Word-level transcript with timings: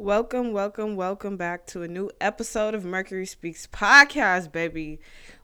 Welcome, 0.00 0.52
welcome, 0.52 0.94
welcome 0.94 1.36
back 1.36 1.66
to 1.66 1.82
a 1.82 1.88
new 1.88 2.08
episode 2.20 2.72
of 2.72 2.84
Mercury 2.84 3.26
Speaks 3.26 3.66
podcast, 3.66 4.52
baby. 4.52 5.00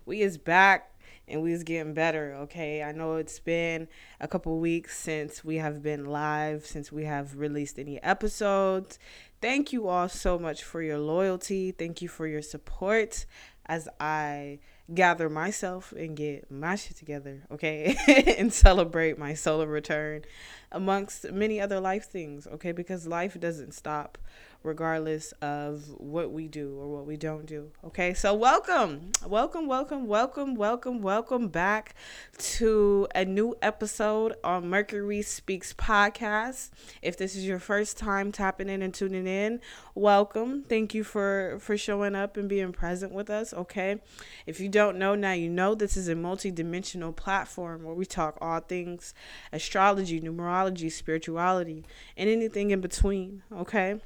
We 0.07 0.23
is 0.23 0.39
back 0.39 0.93
and 1.27 1.43
we 1.43 1.53
is 1.53 1.65
getting 1.65 1.93
better, 1.93 2.33
okay? 2.43 2.81
I 2.81 2.93
know 2.93 3.17
it's 3.17 3.41
been 3.41 3.89
a 4.21 4.29
couple 4.29 4.57
weeks 4.61 4.97
since 4.97 5.45
we 5.45 5.57
have 5.57 5.83
been 5.83 6.05
live, 6.05 6.67
since 6.67 6.93
we 6.93 7.03
have 7.03 7.37
released 7.37 7.81
any 7.81 8.01
episodes. 8.01 9.01
Thank 9.41 9.73
you 9.73 9.89
all 9.89 10.09
so 10.09 10.39
much 10.39 10.63
for 10.63 10.81
your 10.81 10.99
loyalty. 10.99 11.73
Thank 11.73 12.01
you 12.01 12.07
for 12.07 12.29
your 12.29 12.41
support 12.41 13.27
as 13.67 13.89
I 13.99 14.61
gather 14.93 15.31
myself 15.31 15.93
and 15.93 16.17
get 16.17 16.51
my 16.51 16.77
shit 16.77 16.97
together, 16.97 17.45
okay? 17.51 17.97
and 18.39 18.53
celebrate 18.53 19.19
my 19.19 19.33
solo 19.33 19.65
return 19.65 20.23
amongst 20.71 21.31
many 21.33 21.61
other 21.61 21.81
life 21.81 22.05
things, 22.05 22.47
okay? 22.47 22.73
Because 22.73 23.07
life 23.07 23.39
doesn't 23.41 23.73
stop 23.73 24.19
regardless 24.65 25.33
of 25.43 25.85
what 25.99 26.33
we 26.33 26.49
do 26.49 26.77
or 26.79 26.89
what 26.89 27.07
we 27.07 27.19
don't 27.19 27.45
do. 27.45 27.71
Okay, 27.85 28.15
so 28.15 28.33
welcome, 28.33 29.13
welcome, 29.25 29.67
welcome, 29.67 30.07
welcome, 30.07 30.55
welcome, 30.55 31.03
welcome 31.03 31.49
back 31.49 31.95
to 32.39 33.07
a 33.15 33.27
new 33.27 33.55
episode 33.61 34.35
on 34.43 34.69
Mercury 34.69 35.21
Speaks 35.21 35.75
podcast. 35.75 36.71
If 37.03 37.19
this 37.19 37.37
is 37.37 37.47
your 37.47 37.59
first 37.59 37.99
time 37.99 38.33
tapping 38.33 38.71
in 38.71 38.81
and 38.81 38.95
tuning 38.95 39.27
in, 39.27 39.61
welcome. 39.95 40.63
Thank 40.63 40.95
you 40.95 41.05
for 41.05 41.59
for 41.61 41.77
showing 41.77 42.15
up 42.15 42.39
and 42.39 42.49
being 42.49 42.73
present 42.73 43.13
with 43.13 43.29
us. 43.29 43.53
Okay, 43.53 44.01
if 44.47 44.61
you 44.61 44.71
don't 44.71 44.97
know 44.97 45.15
now, 45.15 45.33
you 45.33 45.51
know 45.51 45.75
this 45.75 45.95
is 45.95 46.09
a 46.09 46.15
multi-dimensional 46.15 47.13
platform 47.13 47.83
where 47.83 47.95
we 47.95 48.07
talk 48.07 48.39
all 48.41 48.61
things 48.61 49.13
astrology, 49.53 50.23
numerology, 50.23 50.91
spirituality, 50.91 51.85
and 52.17 52.31
anything 52.31 52.71
in 52.71 52.81
between. 52.81 53.43
Okay 53.53 54.01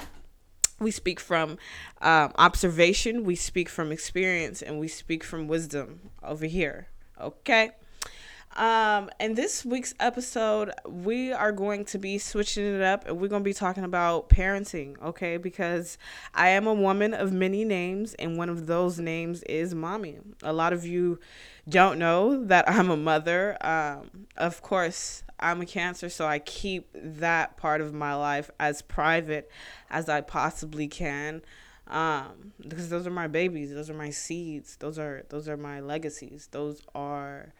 we 0.80 0.90
speak 0.90 1.20
from 1.20 1.58
um, 2.00 2.32
observation, 2.36 3.24
we 3.24 3.34
speak 3.34 3.68
from 3.68 3.92
experience, 3.92 4.62
and 4.62 4.78
we 4.78 4.88
speak 4.88 5.24
from 5.24 5.48
wisdom 5.48 6.10
over 6.22 6.46
here. 6.46 6.88
Okay. 7.20 7.72
Um, 8.56 9.08
in 9.20 9.34
this 9.34 9.64
week's 9.64 9.94
episode, 10.00 10.72
we 10.84 11.32
are 11.32 11.52
going 11.52 11.84
to 11.86 11.98
be 11.98 12.18
switching 12.18 12.64
it 12.64 12.82
up 12.82 13.06
and 13.06 13.20
we're 13.20 13.28
going 13.28 13.42
to 13.42 13.48
be 13.48 13.54
talking 13.54 13.84
about 13.84 14.28
parenting, 14.28 15.00
okay? 15.00 15.36
Because 15.36 15.96
I 16.34 16.48
am 16.48 16.66
a 16.66 16.74
woman 16.74 17.14
of 17.14 17.32
many 17.32 17.64
names, 17.64 18.14
and 18.14 18.36
one 18.36 18.48
of 18.48 18.66
those 18.66 18.98
names 18.98 19.44
is 19.44 19.74
mommy. 19.76 20.18
A 20.42 20.52
lot 20.52 20.72
of 20.72 20.84
you 20.84 21.20
don't 21.68 21.98
know 21.98 22.44
that 22.46 22.68
I'm 22.68 22.90
a 22.90 22.96
mother. 22.96 23.56
Um, 23.60 24.26
of 24.36 24.60
course, 24.62 25.22
I'm 25.40 25.60
a 25.60 25.66
cancer, 25.66 26.08
so 26.08 26.26
I 26.26 26.38
keep 26.38 26.88
that 26.94 27.56
part 27.56 27.80
of 27.80 27.94
my 27.94 28.14
life 28.14 28.50
as 28.58 28.82
private 28.82 29.50
as 29.90 30.08
I 30.08 30.20
possibly 30.20 30.88
can. 30.88 31.42
Um, 31.86 32.52
because 32.60 32.90
those 32.90 33.06
are 33.06 33.10
my 33.10 33.28
babies, 33.28 33.72
those 33.72 33.88
are 33.88 33.94
my 33.94 34.10
seeds, 34.10 34.76
those 34.76 34.98
are 34.98 35.24
those 35.30 35.48
are 35.48 35.56
my 35.56 35.80
legacies, 35.80 36.48
those 36.50 36.82
are 36.94 37.54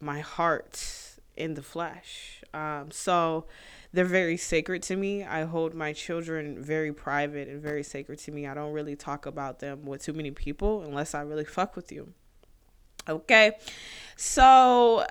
my 0.00 0.20
heart 0.20 1.20
in 1.36 1.54
the 1.54 1.62
flesh. 1.62 2.42
Um, 2.52 2.90
so 2.90 3.46
they're 3.92 4.04
very 4.04 4.36
sacred 4.36 4.82
to 4.84 4.96
me. 4.96 5.24
I 5.24 5.44
hold 5.44 5.74
my 5.74 5.92
children 5.92 6.62
very 6.62 6.92
private 6.92 7.48
and 7.48 7.62
very 7.62 7.82
sacred 7.82 8.18
to 8.20 8.32
me. 8.32 8.46
I 8.46 8.54
don't 8.54 8.72
really 8.72 8.96
talk 8.96 9.26
about 9.26 9.60
them 9.60 9.84
with 9.84 10.02
too 10.02 10.12
many 10.12 10.30
people 10.30 10.82
unless 10.82 11.14
I 11.14 11.22
really 11.22 11.44
fuck 11.44 11.76
with 11.76 11.92
you. 11.92 12.12
Okay. 13.08 13.52
So 14.16 15.06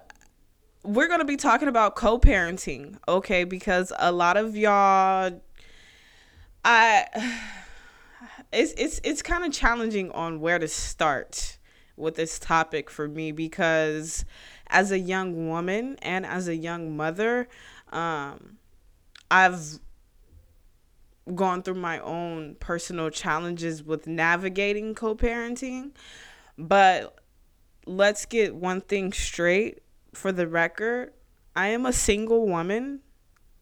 we're 0.83 1.08
going 1.08 1.19
to 1.19 1.25
be 1.25 1.38
talking 1.38 1.67
about 1.67 1.95
co-parenting, 1.95 2.97
okay? 3.08 3.44
Because 3.44 3.91
a 3.99 4.11
lot 4.11 4.38
of 4.38 4.55
y'all 4.55 5.41
I 6.63 7.05
it's 8.53 8.73
it's 8.77 9.02
it's 9.03 9.21
kind 9.21 9.45
of 9.45 9.52
challenging 9.52 10.11
on 10.11 10.39
where 10.39 10.59
to 10.59 10.67
start 10.67 11.58
with 11.95 12.16
this 12.16 12.39
topic 12.39 12.89
for 12.89 13.08
me 13.08 13.31
because 13.31 14.23
as 14.67 14.92
a 14.92 14.99
young 14.99 15.49
woman 15.49 15.98
and 16.02 16.26
as 16.26 16.48
a 16.48 16.55
young 16.55 16.95
mother, 16.95 17.48
um 17.92 18.58
I've 19.32 19.80
gone 21.36 21.61
through 21.61 21.76
my 21.76 21.99
own 21.99 22.55
personal 22.59 23.11
challenges 23.11 23.83
with 23.83 24.08
navigating 24.08 24.95
co-parenting, 24.95 25.92
but 26.58 27.15
let's 27.86 28.26
get 28.26 28.55
one 28.55 28.82
thing 28.82 29.14
straight 29.14 29.80
for 30.19 30.31
the 30.31 30.47
record, 30.47 31.13
I 31.55 31.69
am 31.69 31.85
a 31.85 31.93
single 31.93 32.45
woman, 32.45 32.99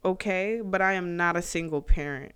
okay, 0.03 0.61
but 0.63 0.81
I 0.81 0.93
am 0.93 1.15
not 1.15 1.37
a 1.37 1.41
single 1.41 1.81
parent. 1.81 2.33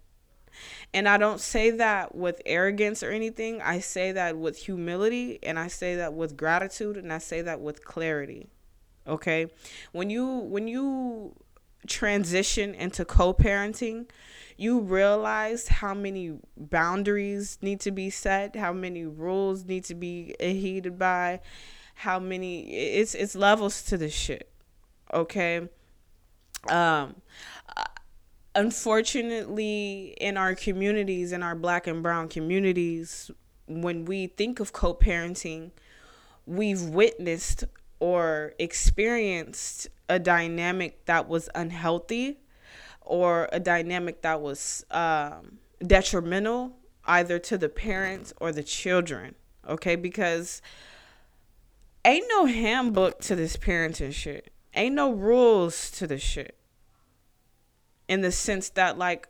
And 0.94 1.08
I 1.08 1.18
don't 1.18 1.40
say 1.40 1.72
that 1.72 2.14
with 2.14 2.42
arrogance 2.46 3.02
or 3.04 3.12
anything. 3.12 3.62
I 3.62 3.80
say 3.80 4.12
that 4.12 4.38
with 4.38 4.58
humility 4.58 5.40
and 5.44 5.58
I 5.58 5.68
say 5.68 5.96
that 5.96 6.14
with 6.14 6.38
gratitude 6.38 6.98
and 6.98 7.12
I 7.12 7.18
say 7.18 7.42
that 7.42 7.62
with 7.62 7.84
clarity. 7.84 8.50
Okay? 9.08 9.48
When 9.92 10.10
you 10.10 10.28
when 10.28 10.68
you 10.68 11.34
transition 11.88 12.76
into 12.76 13.06
co-parenting, 13.06 14.10
you 14.58 14.82
realize 14.82 15.68
how 15.68 15.94
many 15.94 16.38
boundaries 16.58 17.58
need 17.62 17.80
to 17.80 17.92
be 17.92 18.10
set, 18.10 18.56
how 18.56 18.74
many 18.74 19.06
rules 19.06 19.66
need 19.66 19.86
to 19.86 19.96
be 19.96 20.36
adhered 20.40 21.00
by, 21.00 21.40
how 22.02 22.20
many 22.20 22.62
it's 22.74 23.14
it's 23.14 23.36
levels 23.36 23.84
to 23.84 23.96
this 23.96 24.14
shit. 24.14 24.50
Okay? 25.14 25.70
Um 26.68 27.16
unfortunately 28.56 30.16
in 30.20 30.36
our 30.36 30.56
communities 30.56 31.32
in 31.32 31.42
our 31.42 31.56
black 31.56 31.88
and 31.88 32.04
brown 32.04 32.28
communities 32.28 33.32
when 33.66 34.04
we 34.04 34.28
think 34.28 34.60
of 34.60 34.74
co-parenting 34.74 35.72
we've 36.46 36.82
witnessed 36.82 37.64
or 38.02 38.54
experienced 38.60 39.88
a 40.10 40.20
dynamic 40.20 41.06
that 41.06 41.30
was 41.30 41.48
unhealthy 41.56 42.40
or 43.00 43.48
a 43.54 43.60
dynamic 43.60 44.22
that 44.22 44.42
was 44.42 44.86
um, 44.92 45.60
detrimental 45.88 46.76
either 47.06 47.40
to 47.40 47.58
the 47.58 47.70
parents 47.70 48.34
or 48.42 48.52
the 48.52 48.64
children 48.64 49.34
okay 49.70 49.96
because 49.96 50.62
ain't 52.06 52.26
no 52.30 52.46
handbook 52.46 53.20
to 53.22 53.36
this 53.36 53.58
parenting 53.58 54.14
shit. 54.14 54.52
Ain't 54.74 54.96
no 54.96 55.12
rules 55.12 55.92
to 55.92 56.08
this 56.08 56.22
shit. 56.22 56.58
In 58.08 58.22
the 58.22 58.32
sense 58.32 58.70
that 58.70 58.98
like 58.98 59.28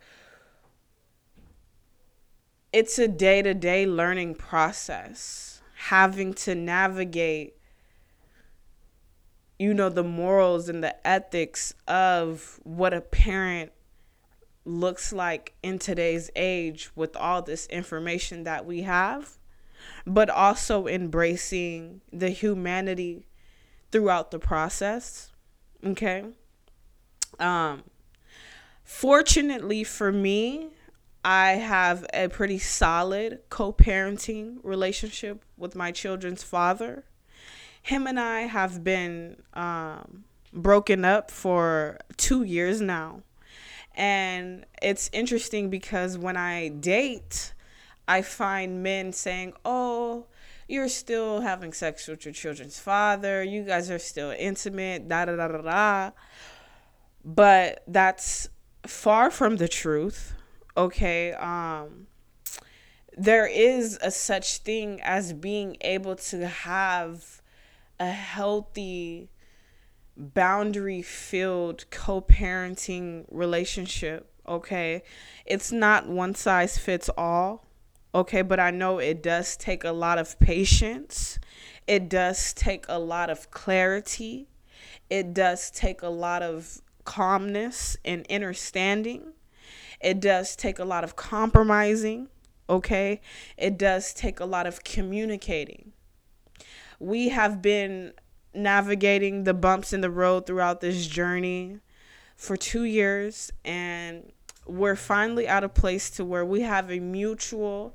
it's 2.72 2.98
a 2.98 3.06
day-to-day 3.06 3.86
learning 3.86 4.34
process. 4.34 5.60
Having 5.74 6.34
to 6.34 6.54
navigate 6.54 7.56
you 9.62 9.72
know 9.72 9.88
the 9.88 10.02
morals 10.02 10.68
and 10.68 10.82
the 10.82 11.06
ethics 11.06 11.72
of 11.86 12.58
what 12.64 12.92
a 12.92 13.00
parent 13.00 13.70
looks 14.64 15.12
like 15.12 15.54
in 15.62 15.78
today's 15.78 16.30
age 16.34 16.90
with 16.96 17.14
all 17.16 17.42
this 17.42 17.66
information 17.68 18.42
that 18.42 18.66
we 18.66 18.82
have 18.82 19.38
but 20.06 20.28
also 20.30 20.86
embracing 20.86 22.00
the 22.12 22.30
humanity 22.30 23.26
throughout 23.90 24.30
the 24.30 24.38
process. 24.38 25.30
Okay. 25.84 26.24
Um, 27.38 27.84
fortunately 28.84 29.84
for 29.84 30.12
me, 30.12 30.70
I 31.24 31.52
have 31.52 32.04
a 32.12 32.28
pretty 32.28 32.58
solid 32.58 33.40
co 33.48 33.72
parenting 33.72 34.58
relationship 34.62 35.44
with 35.56 35.76
my 35.76 35.92
children's 35.92 36.42
father. 36.42 37.04
Him 37.80 38.06
and 38.06 38.18
I 38.18 38.42
have 38.42 38.82
been 38.82 39.42
um, 39.54 40.24
broken 40.52 41.04
up 41.04 41.30
for 41.30 41.98
two 42.16 42.42
years 42.42 42.80
now. 42.80 43.22
And 43.94 44.64
it's 44.80 45.10
interesting 45.12 45.68
because 45.68 46.16
when 46.16 46.36
I 46.36 46.68
date, 46.68 47.52
I 48.08 48.22
find 48.22 48.82
men 48.82 49.12
saying, 49.12 49.54
"Oh, 49.64 50.26
you're 50.68 50.88
still 50.88 51.40
having 51.40 51.72
sex 51.72 52.08
with 52.08 52.24
your 52.24 52.34
children's 52.34 52.78
father. 52.78 53.42
You 53.42 53.64
guys 53.64 53.90
are 53.90 53.98
still 53.98 54.34
intimate." 54.38 55.08
Da 55.08 55.24
da 55.24 55.36
da 55.36 55.48
da 55.48 55.62
da. 55.62 56.10
But 57.24 57.82
that's 57.86 58.48
far 58.86 59.30
from 59.30 59.56
the 59.56 59.68
truth. 59.68 60.34
Okay. 60.76 61.32
Um 61.32 62.06
there 63.16 63.46
is 63.46 63.98
a 64.02 64.10
such 64.10 64.58
thing 64.58 65.00
as 65.02 65.32
being 65.32 65.76
able 65.82 66.16
to 66.16 66.46
have 66.46 67.42
a 68.00 68.10
healthy 68.10 69.28
boundary 70.16 71.02
filled 71.02 71.88
co-parenting 71.90 73.24
relationship 73.30 74.30
okay 74.46 75.02
it's 75.46 75.72
not 75.72 76.08
one 76.08 76.34
size 76.34 76.76
fits 76.76 77.08
all 77.16 77.66
Okay, 78.14 78.42
but 78.42 78.60
I 78.60 78.70
know 78.70 78.98
it 78.98 79.22
does 79.22 79.56
take 79.56 79.84
a 79.84 79.92
lot 79.92 80.18
of 80.18 80.38
patience. 80.38 81.38
It 81.86 82.10
does 82.10 82.52
take 82.52 82.84
a 82.88 82.98
lot 82.98 83.30
of 83.30 83.50
clarity. 83.50 84.48
It 85.08 85.32
does 85.32 85.70
take 85.70 86.02
a 86.02 86.08
lot 86.08 86.42
of 86.42 86.82
calmness 87.04 87.96
and 88.04 88.26
understanding. 88.30 89.32
It 90.00 90.20
does 90.20 90.56
take 90.56 90.78
a 90.78 90.84
lot 90.84 91.04
of 91.04 91.16
compromising, 91.16 92.28
okay? 92.68 93.20
It 93.56 93.78
does 93.78 94.12
take 94.12 94.40
a 94.40 94.44
lot 94.44 94.66
of 94.66 94.84
communicating. 94.84 95.92
We 96.98 97.30
have 97.30 97.62
been 97.62 98.12
navigating 98.54 99.44
the 99.44 99.54
bumps 99.54 99.94
in 99.94 100.02
the 100.02 100.10
road 100.10 100.46
throughout 100.46 100.82
this 100.82 101.06
journey 101.06 101.78
for 102.36 102.56
2 102.56 102.84
years 102.84 103.50
and 103.64 104.32
we're 104.66 104.96
finally 104.96 105.46
at 105.46 105.64
a 105.64 105.68
place 105.68 106.10
to 106.10 106.24
where 106.24 106.44
we 106.44 106.60
have 106.60 106.90
a 106.90 107.00
mutual 107.00 107.94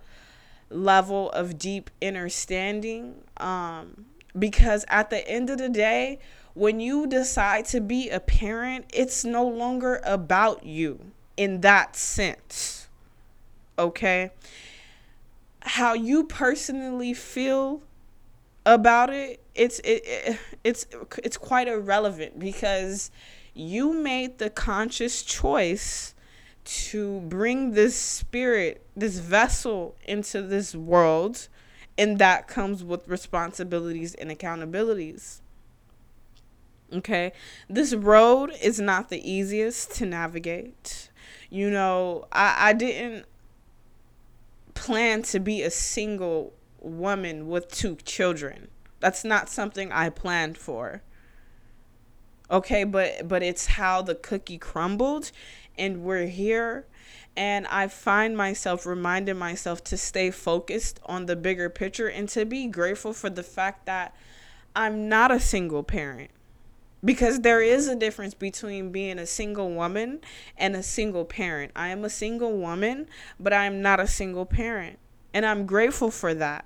level 0.69 1.29
of 1.31 1.57
deep 1.57 1.89
understanding 2.01 3.15
um, 3.37 4.05
because 4.37 4.85
at 4.87 5.09
the 5.09 5.27
end 5.27 5.49
of 5.49 5.57
the 5.57 5.69
day 5.69 6.19
when 6.53 6.79
you 6.79 7.05
decide 7.07 7.65
to 7.65 7.79
be 7.79 8.09
a 8.09 8.19
parent 8.19 8.85
it's 8.93 9.23
no 9.23 9.47
longer 9.47 10.01
about 10.03 10.65
you 10.65 10.99
in 11.37 11.61
that 11.61 11.95
sense 11.95 12.87
okay? 13.79 14.31
How 15.61 15.93
you 15.93 16.23
personally 16.23 17.13
feel 17.13 17.81
about 18.65 19.09
it 19.09 19.41
it's 19.55 19.79
it, 19.79 20.03
it 20.05 20.39
it's 20.63 20.85
it's 21.23 21.37
quite 21.37 21.69
irrelevant 21.69 22.37
because 22.37 23.11
you 23.53 23.93
made 23.93 24.37
the 24.39 24.49
conscious 24.49 25.23
choice 25.23 26.13
to 26.67 27.21
bring 27.21 27.71
this 27.71 27.95
spirit, 27.95 28.85
this 28.95 29.19
vessel 29.19 29.95
into 30.03 30.41
this 30.41 30.75
world, 30.75 31.47
and 31.97 32.19
that 32.19 32.47
comes 32.47 32.83
with 32.83 33.07
responsibilities 33.07 34.13
and 34.15 34.29
accountabilities. 34.29 35.39
Okay, 36.93 37.31
this 37.69 37.93
road 37.93 38.51
is 38.61 38.79
not 38.79 39.09
the 39.09 39.29
easiest 39.29 39.95
to 39.95 40.05
navigate. 40.05 41.09
You 41.49 41.69
know, 41.69 42.27
I, 42.31 42.69
I 42.69 42.73
didn't 42.73 43.25
plan 44.73 45.21
to 45.23 45.39
be 45.39 45.61
a 45.61 45.71
single 45.71 46.53
woman 46.81 47.47
with 47.47 47.69
two 47.69 47.95
children. 48.03 48.67
That's 48.99 49.23
not 49.23 49.49
something 49.49 49.91
I 49.91 50.09
planned 50.09 50.57
for. 50.57 51.01
Okay, 52.49 52.83
but 52.83 53.27
but 53.27 53.43
it's 53.43 53.65
how 53.65 54.01
the 54.01 54.15
cookie 54.15 54.57
crumbled 54.57 55.31
and 55.77 56.03
we're 56.03 56.27
here 56.27 56.85
and 57.37 57.67
I 57.67 57.87
find 57.87 58.35
myself 58.35 58.87
reminding 58.87 59.37
myself 59.37 59.83
to 59.85 59.97
stay 59.97 60.31
focused 60.31 60.99
on 61.05 61.27
the 61.27 61.35
bigger 61.35 61.69
picture 61.69 62.09
and 62.09 62.27
to 62.29 62.45
be 62.45 62.65
grateful 62.65 63.13
for 63.13 63.29
the 63.29 63.43
fact 63.43 63.85
that 63.85 64.15
I'm 64.75 65.07
not 65.07 65.31
a 65.31 65.39
single 65.39 65.83
parent. 65.83 66.31
Because 67.05 67.41
there 67.41 67.61
is 67.61 67.87
a 67.87 67.95
difference 67.95 68.33
between 68.33 68.91
being 68.91 69.19
a 69.19 69.27
single 69.27 69.69
woman 69.69 70.19
and 70.57 70.75
a 70.75 70.81
single 70.81 71.25
parent. 71.25 71.71
I 71.75 71.89
am 71.89 72.03
a 72.03 72.09
single 72.09 72.57
woman, 72.57 73.07
but 73.39 73.53
I 73.53 73.65
am 73.65 73.83
not 73.83 73.99
a 73.99 74.07
single 74.07 74.47
parent. 74.47 74.97
And 75.31 75.45
I'm 75.45 75.67
grateful 75.67 76.09
for 76.09 76.33
that. 76.33 76.65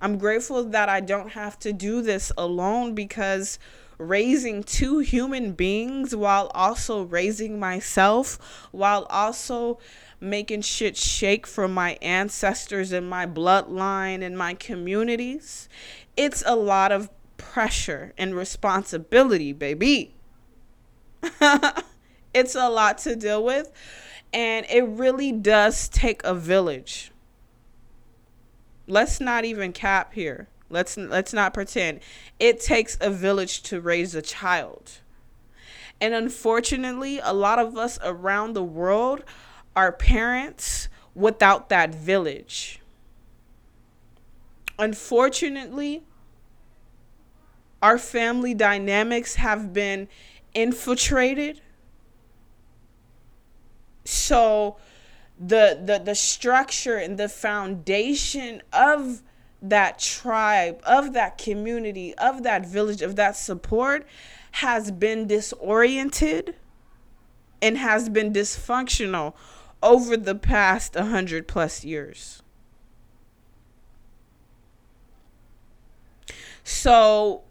I'm 0.00 0.18
grateful 0.18 0.64
that 0.64 0.88
I 0.88 1.00
don't 1.00 1.30
have 1.30 1.56
to 1.60 1.72
do 1.72 2.02
this 2.02 2.32
alone 2.36 2.96
because 2.96 3.60
raising 3.98 4.62
two 4.62 4.98
human 4.98 5.52
beings 5.52 6.14
while 6.14 6.50
also 6.54 7.02
raising 7.02 7.58
myself, 7.58 8.38
while 8.72 9.04
also 9.10 9.78
making 10.20 10.62
shit 10.62 10.96
shake 10.96 11.46
for 11.46 11.68
my 11.68 11.98
ancestors 12.02 12.92
and 12.92 13.08
my 13.08 13.26
bloodline 13.26 14.22
and 14.22 14.36
my 14.36 14.54
communities. 14.54 15.68
It's 16.16 16.42
a 16.46 16.56
lot 16.56 16.92
of 16.92 17.10
pressure 17.36 18.12
and 18.16 18.34
responsibility, 18.34 19.52
baby. 19.52 20.14
it's 22.34 22.54
a 22.54 22.68
lot 22.68 22.98
to 22.98 23.16
deal 23.16 23.44
with, 23.44 23.72
and 24.32 24.66
it 24.70 24.82
really 24.82 25.32
does 25.32 25.88
take 25.88 26.22
a 26.24 26.34
village. 26.34 27.10
Let's 28.86 29.20
not 29.20 29.44
even 29.44 29.72
cap 29.72 30.14
here. 30.14 30.48
Let's 30.68 30.96
let's 30.96 31.32
not 31.32 31.54
pretend. 31.54 32.00
It 32.40 32.60
takes 32.60 32.98
a 33.00 33.10
village 33.10 33.62
to 33.64 33.80
raise 33.80 34.14
a 34.14 34.22
child. 34.22 34.92
And 36.00 36.12
unfortunately, 36.12 37.20
a 37.22 37.32
lot 37.32 37.58
of 37.58 37.76
us 37.76 37.98
around 38.02 38.52
the 38.52 38.64
world 38.64 39.24
are 39.74 39.92
parents 39.92 40.88
without 41.14 41.68
that 41.70 41.94
village. 41.94 42.80
Unfortunately, 44.78 46.02
our 47.82 47.98
family 47.98 48.52
dynamics 48.52 49.36
have 49.36 49.72
been 49.72 50.08
infiltrated. 50.54 51.60
So 54.04 54.76
the 55.38 55.80
the 55.82 55.98
the 55.98 56.14
structure 56.14 56.96
and 56.96 57.18
the 57.18 57.28
foundation 57.28 58.62
of 58.72 59.22
that 59.62 59.98
tribe, 59.98 60.80
of 60.84 61.12
that 61.14 61.38
community, 61.38 62.14
of 62.16 62.42
that 62.42 62.66
village, 62.66 63.02
of 63.02 63.16
that 63.16 63.36
support 63.36 64.06
has 64.52 64.90
been 64.90 65.26
disoriented 65.26 66.54
and 67.62 67.78
has 67.78 68.08
been 68.08 68.32
dysfunctional 68.32 69.34
over 69.82 70.16
the 70.16 70.34
past 70.34 70.94
100 70.94 71.48
plus 71.48 71.84
years. 71.84 72.42
So, 76.64 77.42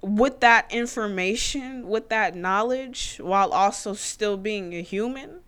with 0.00 0.40
that 0.40 0.72
information, 0.72 1.88
with 1.88 2.08
that 2.08 2.34
knowledge, 2.34 3.18
while 3.22 3.52
also 3.52 3.94
still 3.94 4.36
being 4.36 4.74
a 4.74 4.82
human, 4.82 5.40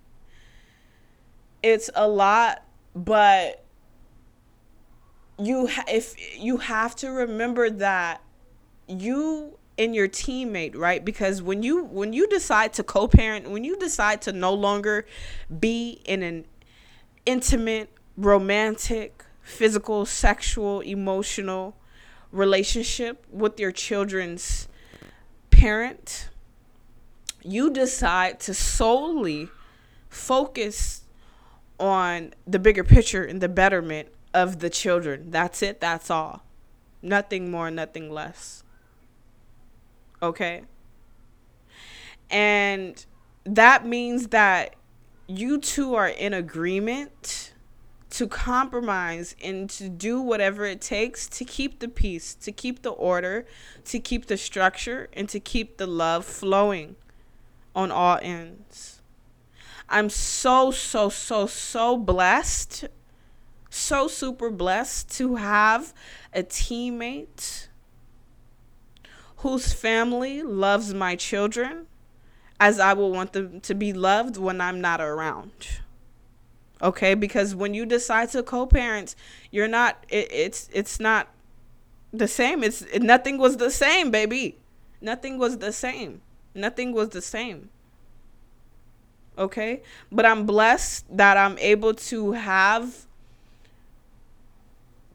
it's 1.62 1.91
a 1.94 2.08
lot, 2.08 2.62
but 2.94 3.65
you 5.38 5.66
ha- 5.66 5.84
if 5.88 6.14
you 6.38 6.58
have 6.58 6.96
to 6.96 7.10
remember 7.10 7.70
that 7.70 8.22
you 8.88 9.58
and 9.78 9.94
your 9.94 10.08
teammate 10.08 10.76
right? 10.76 11.04
Because 11.04 11.42
when 11.42 11.62
you 11.62 11.84
when 11.84 12.12
you 12.12 12.26
decide 12.28 12.72
to 12.74 12.82
co-parent 12.82 13.50
when 13.50 13.64
you 13.64 13.76
decide 13.76 14.22
to 14.22 14.32
no 14.32 14.52
longer 14.52 15.06
be 15.60 16.00
in 16.04 16.22
an 16.22 16.46
intimate 17.26 17.90
romantic 18.16 19.24
physical 19.42 20.06
sexual 20.06 20.80
emotional 20.80 21.76
relationship 22.32 23.24
with 23.30 23.60
your 23.60 23.70
children's 23.72 24.68
parent 25.50 26.28
you 27.42 27.70
decide 27.70 28.40
to 28.40 28.52
solely 28.52 29.48
focus 30.08 31.02
on 31.78 32.34
the 32.46 32.58
bigger 32.58 32.82
picture 32.82 33.24
and 33.24 33.40
the 33.40 33.48
betterment 33.48 34.08
of 34.36 34.58
the 34.58 34.69
children. 34.69 35.31
That's 35.31 35.62
it. 35.62 35.81
That's 35.81 36.10
all. 36.10 36.44
Nothing 37.00 37.50
more, 37.50 37.70
nothing 37.70 38.10
less. 38.12 38.62
Okay? 40.22 40.62
And 42.31 43.05
that 43.44 43.86
means 43.86 44.28
that 44.28 44.76
you 45.26 45.58
two 45.58 45.94
are 45.94 46.08
in 46.08 46.34
agreement 46.34 47.55
to 48.10 48.26
compromise 48.26 49.34
and 49.43 49.70
to 49.70 49.88
do 49.88 50.20
whatever 50.20 50.66
it 50.66 50.82
takes 50.82 51.26
to 51.28 51.44
keep 51.44 51.78
the 51.78 51.88
peace, 51.88 52.34
to 52.34 52.52
keep 52.52 52.82
the 52.82 52.90
order, 52.90 53.46
to 53.86 53.98
keep 53.98 54.26
the 54.26 54.36
structure, 54.36 55.08
and 55.14 55.31
to 55.31 55.40
keep 55.40 55.78
the 55.78 55.86
love 55.86 56.26
flowing 56.26 56.96
on 57.74 57.90
all 57.90 58.19
ends. 58.20 59.00
I'm 59.88 60.10
so, 60.10 60.70
so, 60.70 61.08
so, 61.08 61.46
so 61.46 61.96
blessed 61.96 62.86
so 63.76 64.08
super 64.08 64.50
blessed 64.50 65.10
to 65.18 65.36
have 65.36 65.92
a 66.32 66.42
teammate 66.42 67.68
whose 69.38 69.72
family 69.72 70.42
loves 70.42 70.94
my 70.94 71.14
children 71.14 71.86
as 72.58 72.80
I 72.80 72.94
will 72.94 73.12
want 73.12 73.32
them 73.32 73.60
to 73.60 73.74
be 73.74 73.92
loved 73.92 74.36
when 74.36 74.60
I'm 74.60 74.80
not 74.80 75.00
around. 75.00 75.52
Okay? 76.82 77.14
Because 77.14 77.54
when 77.54 77.74
you 77.74 77.86
decide 77.86 78.30
to 78.30 78.42
co-parent, 78.42 79.14
you're 79.50 79.68
not 79.68 80.04
it, 80.08 80.28
it's 80.32 80.68
it's 80.72 80.98
not 80.98 81.28
the 82.12 82.28
same. 82.28 82.62
It's 82.62 82.82
it, 82.82 83.02
nothing 83.02 83.38
was 83.38 83.58
the 83.58 83.70
same, 83.70 84.10
baby. 84.10 84.58
Nothing 85.00 85.38
was 85.38 85.58
the 85.58 85.72
same. 85.72 86.22
Nothing 86.54 86.92
was 86.92 87.10
the 87.10 87.22
same. 87.22 87.68
Okay? 89.38 89.82
But 90.10 90.24
I'm 90.24 90.46
blessed 90.46 91.04
that 91.14 91.36
I'm 91.36 91.58
able 91.58 91.92
to 91.94 92.32
have 92.32 93.06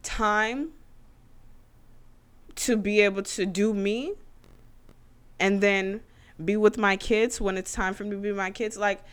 time 0.03 0.69
to 2.55 2.77
be 2.77 3.01
able 3.01 3.23
to 3.23 3.45
do 3.45 3.73
me 3.73 4.13
and 5.39 5.61
then 5.61 6.01
be 6.43 6.57
with 6.57 6.77
my 6.77 6.97
kids 6.97 7.39
when 7.39 7.57
it's 7.57 7.73
time 7.73 7.93
for 7.93 8.03
me 8.03 8.11
to 8.11 8.17
be 8.17 8.31
my 8.31 8.51
kids 8.51 8.77
like 8.77 9.03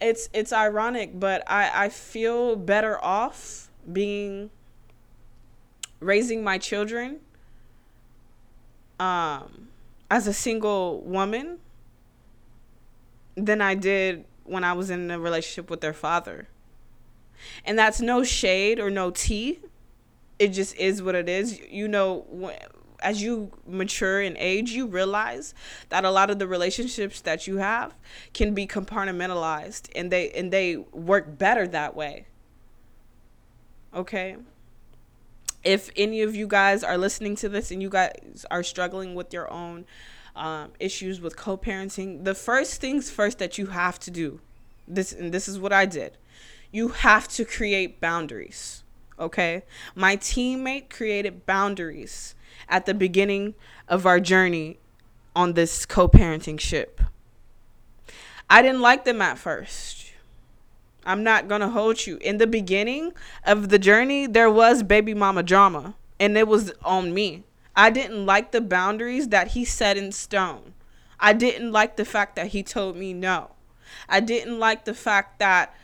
it's 0.00 0.28
it's 0.32 0.52
ironic 0.52 1.18
but 1.18 1.42
i 1.48 1.84
i 1.84 1.88
feel 1.88 2.54
better 2.56 3.02
off 3.02 3.70
being 3.92 4.50
raising 6.00 6.44
my 6.44 6.58
children 6.58 7.18
um 9.00 9.68
as 10.10 10.26
a 10.26 10.32
single 10.32 11.00
woman 11.02 11.58
than 13.36 13.60
i 13.60 13.74
did 13.74 14.24
when 14.46 14.64
I 14.64 14.72
was 14.72 14.90
in 14.90 15.10
a 15.10 15.18
relationship 15.18 15.70
with 15.70 15.80
their 15.80 15.92
father. 15.92 16.48
And 17.64 17.78
that's 17.78 18.00
no 18.00 18.24
shade 18.24 18.78
or 18.78 18.90
no 18.90 19.10
tea. 19.10 19.58
It 20.38 20.48
just 20.48 20.76
is 20.76 21.02
what 21.02 21.14
it 21.14 21.28
is. 21.28 21.60
You 21.70 21.88
know, 21.88 22.52
as 23.00 23.22
you 23.22 23.50
mature 23.66 24.20
in 24.20 24.36
age, 24.38 24.70
you 24.70 24.86
realize 24.86 25.54
that 25.88 26.04
a 26.04 26.10
lot 26.10 26.30
of 26.30 26.38
the 26.38 26.46
relationships 26.46 27.20
that 27.22 27.46
you 27.46 27.58
have 27.58 27.94
can 28.32 28.54
be 28.54 28.66
compartmentalized 28.66 29.88
and 29.94 30.10
they 30.10 30.30
and 30.30 30.52
they 30.52 30.76
work 30.76 31.38
better 31.38 31.66
that 31.68 31.94
way. 31.94 32.26
Okay? 33.94 34.36
If 35.64 35.90
any 35.96 36.22
of 36.22 36.34
you 36.34 36.46
guys 36.46 36.84
are 36.84 36.98
listening 36.98 37.34
to 37.36 37.48
this 37.48 37.70
and 37.70 37.82
you 37.82 37.88
guys 37.88 38.46
are 38.50 38.62
struggling 38.62 39.14
with 39.14 39.32
your 39.32 39.50
own 39.52 39.84
um, 40.36 40.72
issues 40.78 41.20
with 41.20 41.36
co-parenting, 41.36 42.24
the 42.24 42.34
first 42.34 42.80
things 42.80 43.10
first 43.10 43.38
that 43.38 43.58
you 43.58 43.66
have 43.66 43.98
to 44.00 44.10
do, 44.10 44.40
this 44.86 45.12
and 45.12 45.32
this 45.32 45.48
is 45.48 45.58
what 45.58 45.72
I 45.72 45.86
did. 45.86 46.18
You 46.70 46.88
have 46.88 47.26
to 47.28 47.44
create 47.44 48.00
boundaries. 48.00 48.82
Okay? 49.18 49.62
My 49.94 50.16
teammate 50.16 50.90
created 50.90 51.46
boundaries 51.46 52.34
at 52.68 52.86
the 52.86 52.94
beginning 52.94 53.54
of 53.88 54.06
our 54.06 54.20
journey 54.20 54.78
on 55.34 55.52
this 55.52 55.86
co 55.86 56.08
parenting 56.08 56.58
ship. 56.58 57.00
I 58.48 58.62
didn't 58.62 58.80
like 58.80 59.04
them 59.04 59.20
at 59.20 59.38
first. 59.38 60.12
I'm 61.04 61.22
not 61.22 61.48
going 61.48 61.60
to 61.60 61.68
hold 61.68 62.06
you. 62.06 62.18
In 62.20 62.38
the 62.38 62.46
beginning 62.46 63.12
of 63.44 63.68
the 63.68 63.78
journey, 63.78 64.26
there 64.26 64.50
was 64.50 64.82
baby 64.82 65.14
mama 65.14 65.42
drama, 65.42 65.94
and 66.18 66.36
it 66.36 66.48
was 66.48 66.72
on 66.84 67.14
me. 67.14 67.44
I 67.76 67.90
didn't 67.90 68.26
like 68.26 68.50
the 68.50 68.60
boundaries 68.60 69.28
that 69.28 69.48
he 69.48 69.64
set 69.64 69.96
in 69.96 70.10
stone. 70.10 70.72
I 71.20 71.32
didn't 71.32 71.72
like 71.72 71.96
the 71.96 72.04
fact 72.04 72.36
that 72.36 72.48
he 72.48 72.62
told 72.62 72.96
me 72.96 73.12
no. 73.12 73.50
I 74.08 74.20
didn't 74.20 74.58
like 74.58 74.84
the 74.84 74.94
fact 74.94 75.38
that 75.38 75.74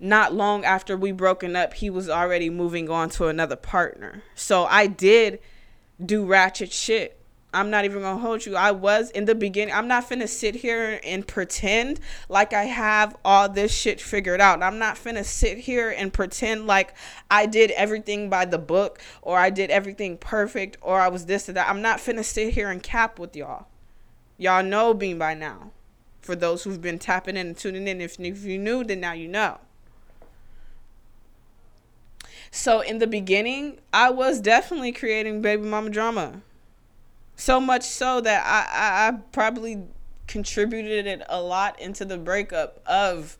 not 0.00 0.32
long 0.32 0.64
after 0.64 0.96
we 0.96 1.12
broken 1.12 1.56
up, 1.56 1.74
he 1.74 1.90
was 1.90 2.08
already 2.08 2.50
moving 2.50 2.88
on 2.88 3.10
to 3.10 3.26
another 3.26 3.56
partner. 3.56 4.22
So 4.34 4.64
I 4.64 4.86
did 4.86 5.40
do 6.04 6.24
ratchet 6.24 6.72
shit. 6.72 7.18
I'm 7.52 7.70
not 7.70 7.86
even 7.86 8.02
gonna 8.02 8.20
hold 8.20 8.44
you. 8.44 8.56
I 8.56 8.72
was 8.72 9.10
in 9.10 9.24
the 9.24 9.34
beginning. 9.34 9.74
I'm 9.74 9.88
not 9.88 10.08
finna 10.08 10.28
sit 10.28 10.56
here 10.56 11.00
and 11.02 11.26
pretend 11.26 11.98
like 12.28 12.52
I 12.52 12.64
have 12.64 13.16
all 13.24 13.48
this 13.48 13.74
shit 13.74 14.02
figured 14.02 14.40
out. 14.40 14.62
I'm 14.62 14.78
not 14.78 14.96
finna 14.96 15.24
sit 15.24 15.58
here 15.58 15.88
and 15.90 16.12
pretend 16.12 16.66
like 16.66 16.94
I 17.30 17.46
did 17.46 17.70
everything 17.70 18.28
by 18.28 18.44
the 18.44 18.58
book 18.58 19.00
or 19.22 19.38
I 19.38 19.48
did 19.48 19.70
everything 19.70 20.18
perfect 20.18 20.76
or 20.82 21.00
I 21.00 21.08
was 21.08 21.24
this 21.24 21.48
or 21.48 21.54
that. 21.54 21.70
I'm 21.70 21.80
not 21.80 22.00
finna 22.00 22.24
sit 22.24 22.52
here 22.52 22.70
and 22.70 22.82
cap 22.82 23.18
with 23.18 23.34
y'all. 23.34 23.66
Y'all 24.36 24.62
know 24.62 24.92
me 24.92 25.14
by 25.14 25.32
now. 25.32 25.72
For 26.20 26.36
those 26.36 26.64
who've 26.64 26.82
been 26.82 26.98
tapping 26.98 27.38
in 27.38 27.46
and 27.46 27.56
tuning 27.56 27.88
in, 27.88 28.02
if, 28.02 28.20
if 28.20 28.44
you 28.44 28.58
knew, 28.58 28.84
then 28.84 29.00
now 29.00 29.14
you 29.14 29.26
know. 29.26 29.58
So 32.50 32.80
in 32.80 32.98
the 32.98 33.06
beginning, 33.06 33.78
I 33.92 34.10
was 34.10 34.40
definitely 34.40 34.92
creating 34.92 35.42
baby 35.42 35.62
mama 35.62 35.90
drama. 35.90 36.42
So 37.36 37.60
much 37.60 37.82
so 37.82 38.20
that 38.20 38.44
I, 38.44 39.06
I, 39.06 39.08
I 39.08 39.12
probably 39.32 39.84
contributed 40.26 41.06
it 41.06 41.22
a 41.28 41.40
lot 41.40 41.80
into 41.80 42.04
the 42.04 42.18
breakup 42.18 42.80
of 42.86 43.38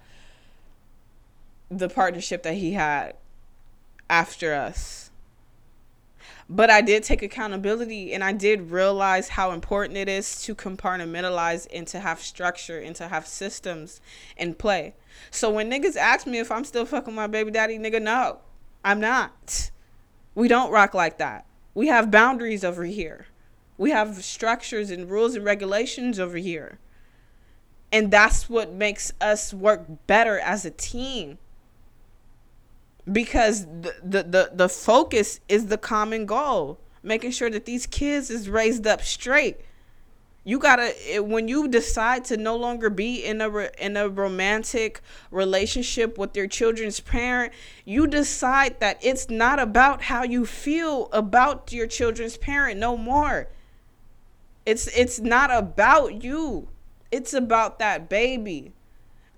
the 1.70 1.88
partnership 1.88 2.42
that 2.44 2.54
he 2.54 2.72
had 2.72 3.14
after 4.08 4.54
us. 4.54 5.10
But 6.50 6.70
I 6.70 6.80
did 6.80 7.02
take 7.02 7.22
accountability 7.22 8.14
and 8.14 8.24
I 8.24 8.32
did 8.32 8.70
realize 8.70 9.28
how 9.28 9.50
important 9.50 9.98
it 9.98 10.08
is 10.08 10.40
to 10.42 10.54
compartmentalize 10.54 11.66
and 11.72 11.86
to 11.88 12.00
have 12.00 12.20
structure 12.20 12.78
and 12.78 12.96
to 12.96 13.08
have 13.08 13.26
systems 13.26 14.00
in 14.36 14.54
play. 14.54 14.94
So 15.30 15.50
when 15.50 15.70
niggas 15.70 15.96
ask 15.96 16.26
me 16.26 16.38
if 16.38 16.50
I'm 16.50 16.64
still 16.64 16.86
fucking 16.86 17.14
my 17.14 17.26
baby 17.26 17.50
daddy, 17.50 17.78
nigga, 17.78 18.00
no. 18.00 18.38
I'm 18.88 19.00
not. 19.00 19.70
We 20.34 20.48
don't 20.48 20.70
rock 20.70 20.94
like 20.94 21.18
that. 21.18 21.44
We 21.74 21.88
have 21.88 22.10
boundaries 22.10 22.64
over 22.64 22.86
here. 22.86 23.26
We 23.76 23.90
have 23.90 24.24
structures 24.24 24.90
and 24.90 25.10
rules 25.10 25.34
and 25.34 25.44
regulations 25.44 26.18
over 26.18 26.38
here. 26.38 26.78
And 27.92 28.10
that's 28.10 28.48
what 28.48 28.72
makes 28.72 29.12
us 29.20 29.52
work 29.52 29.84
better 30.06 30.38
as 30.38 30.64
a 30.64 30.70
team. 30.70 31.36
Because 33.10 33.66
the, 33.66 33.94
the, 34.02 34.22
the, 34.22 34.50
the 34.54 34.68
focus 34.70 35.40
is 35.50 35.66
the 35.66 35.76
common 35.76 36.24
goal, 36.24 36.78
making 37.02 37.32
sure 37.32 37.50
that 37.50 37.66
these 37.66 37.84
kids 37.84 38.30
is 38.30 38.48
raised 38.48 38.86
up 38.86 39.02
straight 39.02 39.58
you 40.48 40.58
gotta 40.58 40.94
when 41.20 41.46
you 41.46 41.68
decide 41.68 42.24
to 42.24 42.38
no 42.38 42.56
longer 42.56 42.88
be 42.88 43.22
in 43.22 43.42
a 43.42 43.68
in 43.78 43.98
a 43.98 44.08
romantic 44.08 45.02
relationship 45.30 46.16
with 46.16 46.34
your 46.34 46.46
children's 46.46 47.00
parent 47.00 47.52
you 47.84 48.06
decide 48.06 48.80
that 48.80 48.98
it's 49.02 49.28
not 49.28 49.58
about 49.58 50.00
how 50.04 50.22
you 50.22 50.46
feel 50.46 51.10
about 51.12 51.70
your 51.70 51.86
children's 51.86 52.38
parent 52.38 52.78
no 52.78 52.96
more. 52.96 53.48
It's 54.64 54.86
it's 54.96 55.18
not 55.18 55.50
about 55.50 56.24
you. 56.24 56.68
It's 57.10 57.34
about 57.34 57.78
that 57.78 58.08
baby. 58.08 58.72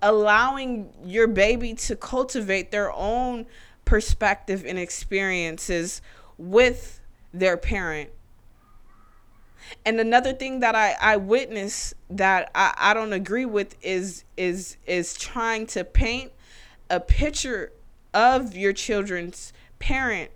Allowing 0.01 0.93
your 1.05 1.27
baby 1.27 1.73
to 1.73 1.95
cultivate 1.97 2.71
their 2.71 2.91
own 2.91 3.47
perspective 3.83 4.63
and 4.65 4.79
experiences 4.79 6.01
with 6.37 7.01
their 7.33 7.57
parent 7.57 8.11
and 9.85 9.99
another 9.99 10.33
thing 10.33 10.59
that 10.59 10.75
I, 10.75 10.95
I 10.99 11.17
witness 11.17 11.93
that 12.09 12.51
I, 12.55 12.73
I 12.77 12.93
don't 12.93 13.13
agree 13.13 13.45
with 13.45 13.75
is 13.81 14.23
is 14.37 14.77
is 14.85 15.13
trying 15.15 15.67
to 15.67 15.83
paint 15.83 16.31
a 16.89 16.99
picture 16.99 17.71
of 18.13 18.55
your 18.55 18.73
children's 18.73 19.53
parent 19.79 20.31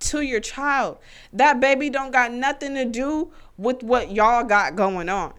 to 0.00 0.20
your 0.20 0.40
child. 0.40 0.98
That 1.32 1.60
baby 1.60 1.90
don't 1.90 2.10
got 2.10 2.32
nothing 2.32 2.74
to 2.74 2.84
do 2.84 3.32
with 3.56 3.82
what 3.82 4.10
y'all 4.10 4.44
got 4.44 4.76
going 4.76 5.08
on. 5.08 5.34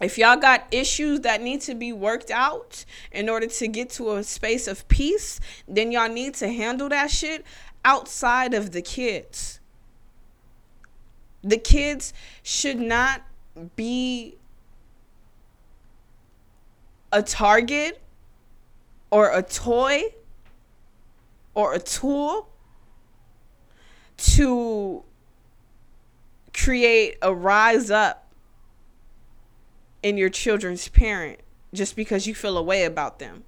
If 0.00 0.18
y'all 0.18 0.36
got 0.36 0.66
issues 0.72 1.20
that 1.20 1.40
need 1.40 1.60
to 1.62 1.74
be 1.74 1.92
worked 1.92 2.30
out 2.30 2.84
in 3.12 3.28
order 3.28 3.46
to 3.46 3.68
get 3.68 3.90
to 3.90 4.16
a 4.16 4.24
space 4.24 4.66
of 4.66 4.86
peace, 4.88 5.40
then 5.68 5.92
y'all 5.92 6.08
need 6.08 6.34
to 6.34 6.48
handle 6.48 6.88
that 6.88 7.10
shit 7.10 7.44
outside 7.84 8.54
of 8.54 8.72
the 8.72 8.82
kids. 8.82 9.60
The 11.44 11.58
kids 11.58 12.14
should 12.42 12.80
not 12.80 13.22
be 13.76 14.36
a 17.12 17.22
target 17.22 18.00
or 19.10 19.30
a 19.30 19.42
toy 19.42 20.02
or 21.54 21.74
a 21.74 21.78
tool 21.78 22.48
to 24.16 25.04
create 26.52 27.16
a 27.22 27.32
rise 27.32 27.90
up 27.90 28.32
in 30.02 30.16
your 30.16 30.30
children's 30.30 30.88
parent 30.88 31.40
just 31.72 31.94
because 31.94 32.26
you 32.26 32.34
feel 32.34 32.56
a 32.56 32.62
way 32.62 32.84
about 32.84 33.18
them. 33.18 33.44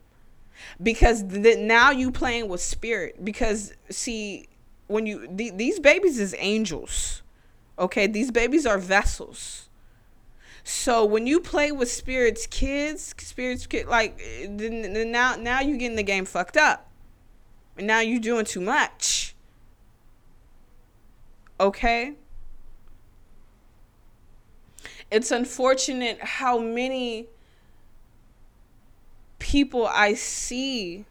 Because 0.82 1.22
th- 1.22 1.58
now 1.58 1.90
you 1.90 2.10
playing 2.12 2.48
with 2.48 2.60
spirit 2.60 3.24
because 3.24 3.74
see 3.90 4.48
when 4.86 5.06
you 5.06 5.26
th- 5.36 5.54
these 5.54 5.78
babies 5.78 6.18
is 6.18 6.34
angels 6.38 7.22
Okay, 7.78 8.06
these 8.06 8.30
babies 8.30 8.64
are 8.66 8.78
vessels. 8.78 9.68
So 10.64 11.04
when 11.04 11.26
you 11.26 11.40
play 11.40 11.71
with 11.71 11.90
spirits 11.90 12.47
kids, 12.47 13.14
spirits 13.18 13.66
kid 13.66 13.87
like 13.87 14.21
now 14.49 15.37
now 15.37 15.61
you 15.61 15.76
getting 15.76 15.97
the 15.97 16.02
game 16.02 16.25
fucked 16.25 16.56
up. 16.56 16.90
And 17.76 17.87
now 17.87 18.00
you're 18.00 18.21
doing 18.21 18.45
too 18.45 18.61
much. 18.61 19.35
Okay? 21.61 22.14
It's 25.11 25.30
unfortunate 25.30 26.18
how 26.21 26.59
many 26.59 27.26
people 29.38 29.87
I 29.87 30.14
see 30.14 31.04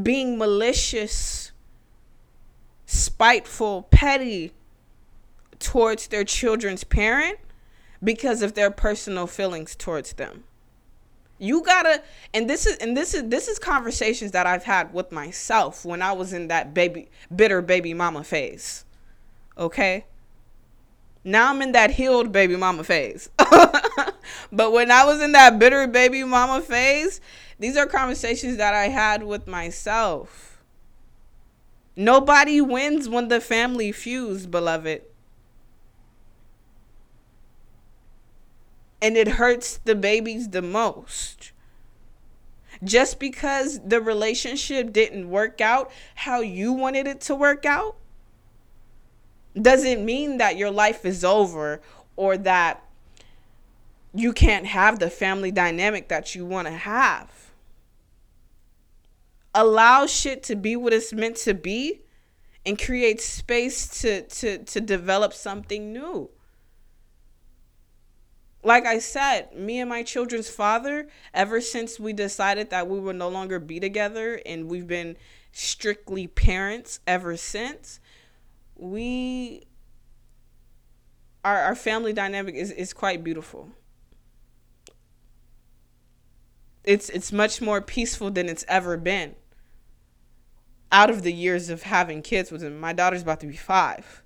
being 0.00 0.38
malicious, 0.38 1.50
spiteful, 2.86 3.82
petty, 3.90 4.52
towards 5.58 6.08
their 6.08 6.24
children's 6.24 6.84
parent 6.84 7.38
because 8.02 8.42
of 8.42 8.54
their 8.54 8.70
personal 8.70 9.26
feelings 9.26 9.74
towards 9.74 10.12
them. 10.14 10.44
You 11.38 11.62
gotta, 11.62 12.02
and 12.34 12.50
this 12.50 12.66
is, 12.66 12.76
and 12.78 12.96
this 12.96 13.14
is, 13.14 13.28
this 13.28 13.46
is 13.46 13.58
conversations 13.58 14.32
that 14.32 14.46
I've 14.46 14.64
had 14.64 14.92
with 14.92 15.12
myself 15.12 15.84
when 15.84 16.02
I 16.02 16.12
was 16.12 16.32
in 16.32 16.48
that 16.48 16.74
baby, 16.74 17.08
bitter 17.34 17.62
baby 17.62 17.94
mama 17.94 18.24
phase. 18.24 18.84
Okay. 19.56 20.04
Now 21.22 21.50
I'm 21.50 21.62
in 21.62 21.72
that 21.72 21.92
healed 21.92 22.32
baby 22.32 22.56
mama 22.56 22.82
phase. 22.82 23.28
but 24.52 24.72
when 24.72 24.90
I 24.90 25.04
was 25.04 25.20
in 25.20 25.32
that 25.32 25.58
bitter 25.58 25.86
baby 25.86 26.24
mama 26.24 26.60
phase, 26.60 27.20
these 27.58 27.76
are 27.76 27.86
conversations 27.86 28.56
that 28.56 28.74
I 28.74 28.88
had 28.88 29.22
with 29.22 29.46
myself. 29.46 30.62
Nobody 31.96 32.60
wins 32.60 33.08
when 33.08 33.28
the 33.28 33.40
family 33.40 33.90
fuse, 33.90 34.46
beloved. 34.46 35.02
And 39.00 39.16
it 39.16 39.28
hurts 39.28 39.78
the 39.78 39.94
babies 39.94 40.48
the 40.48 40.62
most. 40.62 41.52
Just 42.82 43.18
because 43.18 43.80
the 43.84 44.00
relationship 44.00 44.92
didn't 44.92 45.30
work 45.30 45.60
out 45.60 45.90
how 46.14 46.40
you 46.40 46.72
wanted 46.72 47.06
it 47.06 47.20
to 47.22 47.34
work 47.34 47.64
out 47.64 47.96
doesn't 49.60 50.04
mean 50.04 50.38
that 50.38 50.56
your 50.56 50.70
life 50.70 51.04
is 51.04 51.24
over 51.24 51.80
or 52.16 52.36
that 52.36 52.84
you 54.14 54.32
can't 54.32 54.66
have 54.66 54.98
the 54.98 55.10
family 55.10 55.50
dynamic 55.50 56.08
that 56.08 56.34
you 56.34 56.44
want 56.44 56.66
to 56.66 56.72
have. 56.72 57.30
Allow 59.54 60.06
shit 60.06 60.42
to 60.44 60.56
be 60.56 60.76
what 60.76 60.92
it's 60.92 61.12
meant 61.12 61.36
to 61.38 61.54
be 61.54 62.02
and 62.64 62.78
create 62.78 63.20
space 63.20 64.00
to 64.02 64.22
to 64.22 64.58
to 64.58 64.80
develop 64.80 65.32
something 65.32 65.92
new. 65.92 66.30
Like 68.62 68.86
I 68.86 68.98
said, 68.98 69.54
me 69.54 69.78
and 69.78 69.88
my 69.88 70.02
children's 70.02 70.50
father, 70.50 71.08
ever 71.32 71.60
since 71.60 72.00
we 72.00 72.12
decided 72.12 72.70
that 72.70 72.88
we 72.88 72.98
would 72.98 73.16
no 73.16 73.28
longer 73.28 73.58
be 73.60 73.78
together 73.78 74.40
and 74.44 74.68
we've 74.68 74.86
been 74.86 75.16
strictly 75.52 76.26
parents 76.26 77.00
ever 77.06 77.36
since, 77.36 78.00
we 78.76 79.64
our 81.44 81.58
our 81.58 81.74
family 81.74 82.12
dynamic 82.12 82.54
is, 82.54 82.70
is 82.72 82.92
quite 82.92 83.22
beautiful. 83.22 83.70
It's 86.84 87.08
it's 87.10 87.32
much 87.32 87.60
more 87.60 87.80
peaceful 87.80 88.30
than 88.30 88.48
it's 88.48 88.64
ever 88.66 88.96
been. 88.96 89.36
Out 90.90 91.10
of 91.10 91.22
the 91.22 91.32
years 91.32 91.68
of 91.68 91.82
having 91.82 92.22
kids 92.22 92.50
with 92.50 92.62
him, 92.62 92.80
my 92.80 92.92
daughter's 92.92 93.22
about 93.22 93.40
to 93.40 93.46
be 93.46 93.56
five. 93.56 94.22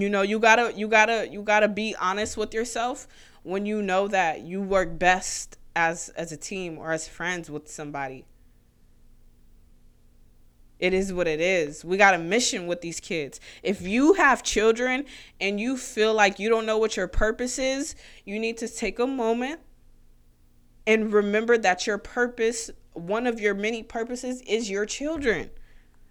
You 0.00 0.08
know, 0.08 0.22
you 0.22 0.38
gotta 0.38 0.72
you 0.74 0.88
gotta 0.88 1.28
you 1.30 1.42
gotta 1.42 1.68
be 1.68 1.94
honest 2.00 2.36
with 2.36 2.54
yourself 2.54 3.06
when 3.42 3.66
you 3.66 3.82
know 3.82 4.08
that 4.08 4.42
you 4.42 4.60
work 4.62 4.98
best 4.98 5.58
as 5.76 6.08
as 6.10 6.32
a 6.32 6.36
team 6.36 6.78
or 6.78 6.92
as 6.92 7.08
friends 7.08 7.50
with 7.50 7.70
somebody 7.70 8.24
it 10.78 10.92
is 10.92 11.12
what 11.12 11.26
it 11.26 11.40
is. 11.40 11.84
We 11.84 11.96
got 11.96 12.14
a 12.14 12.18
mission 12.18 12.66
with 12.66 12.80
these 12.80 13.00
kids. 13.00 13.40
If 13.62 13.82
you 13.82 14.14
have 14.14 14.42
children 14.42 15.06
and 15.40 15.60
you 15.60 15.76
feel 15.76 16.12
like 16.12 16.38
you 16.38 16.48
don't 16.48 16.66
know 16.66 16.78
what 16.78 16.96
your 16.96 17.08
purpose 17.08 17.58
is, 17.58 17.94
you 18.24 18.38
need 18.38 18.58
to 18.58 18.68
take 18.68 18.98
a 18.98 19.06
moment 19.06 19.60
and 20.86 21.12
remember 21.12 21.56
that 21.56 21.86
your 21.86 21.98
purpose, 21.98 22.70
one 22.92 23.26
of 23.26 23.40
your 23.40 23.54
many 23.54 23.82
purposes, 23.82 24.42
is 24.42 24.68
your 24.68 24.84
children. 24.84 25.50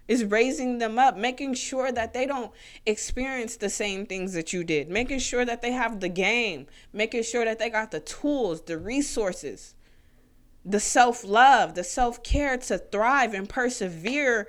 Is 0.06 0.24
raising 0.24 0.78
them 0.78 0.98
up, 0.98 1.16
making 1.16 1.54
sure 1.54 1.90
that 1.90 2.12
they 2.12 2.26
don't 2.26 2.52
experience 2.84 3.56
the 3.56 3.70
same 3.70 4.04
things 4.04 4.34
that 4.34 4.52
you 4.52 4.62
did, 4.62 4.90
making 4.90 5.20
sure 5.20 5.44
that 5.44 5.62
they 5.62 5.72
have 5.72 6.00
the 6.00 6.10
game, 6.10 6.66
making 6.92 7.22
sure 7.22 7.44
that 7.44 7.58
they 7.58 7.70
got 7.70 7.90
the 7.90 8.00
tools, 8.00 8.60
the 8.62 8.76
resources 8.76 9.74
the 10.64 10.80
self 10.80 11.24
love, 11.24 11.74
the 11.74 11.84
self 11.84 12.22
care 12.22 12.56
to 12.56 12.78
thrive 12.78 13.34
and 13.34 13.48
persevere 13.48 14.48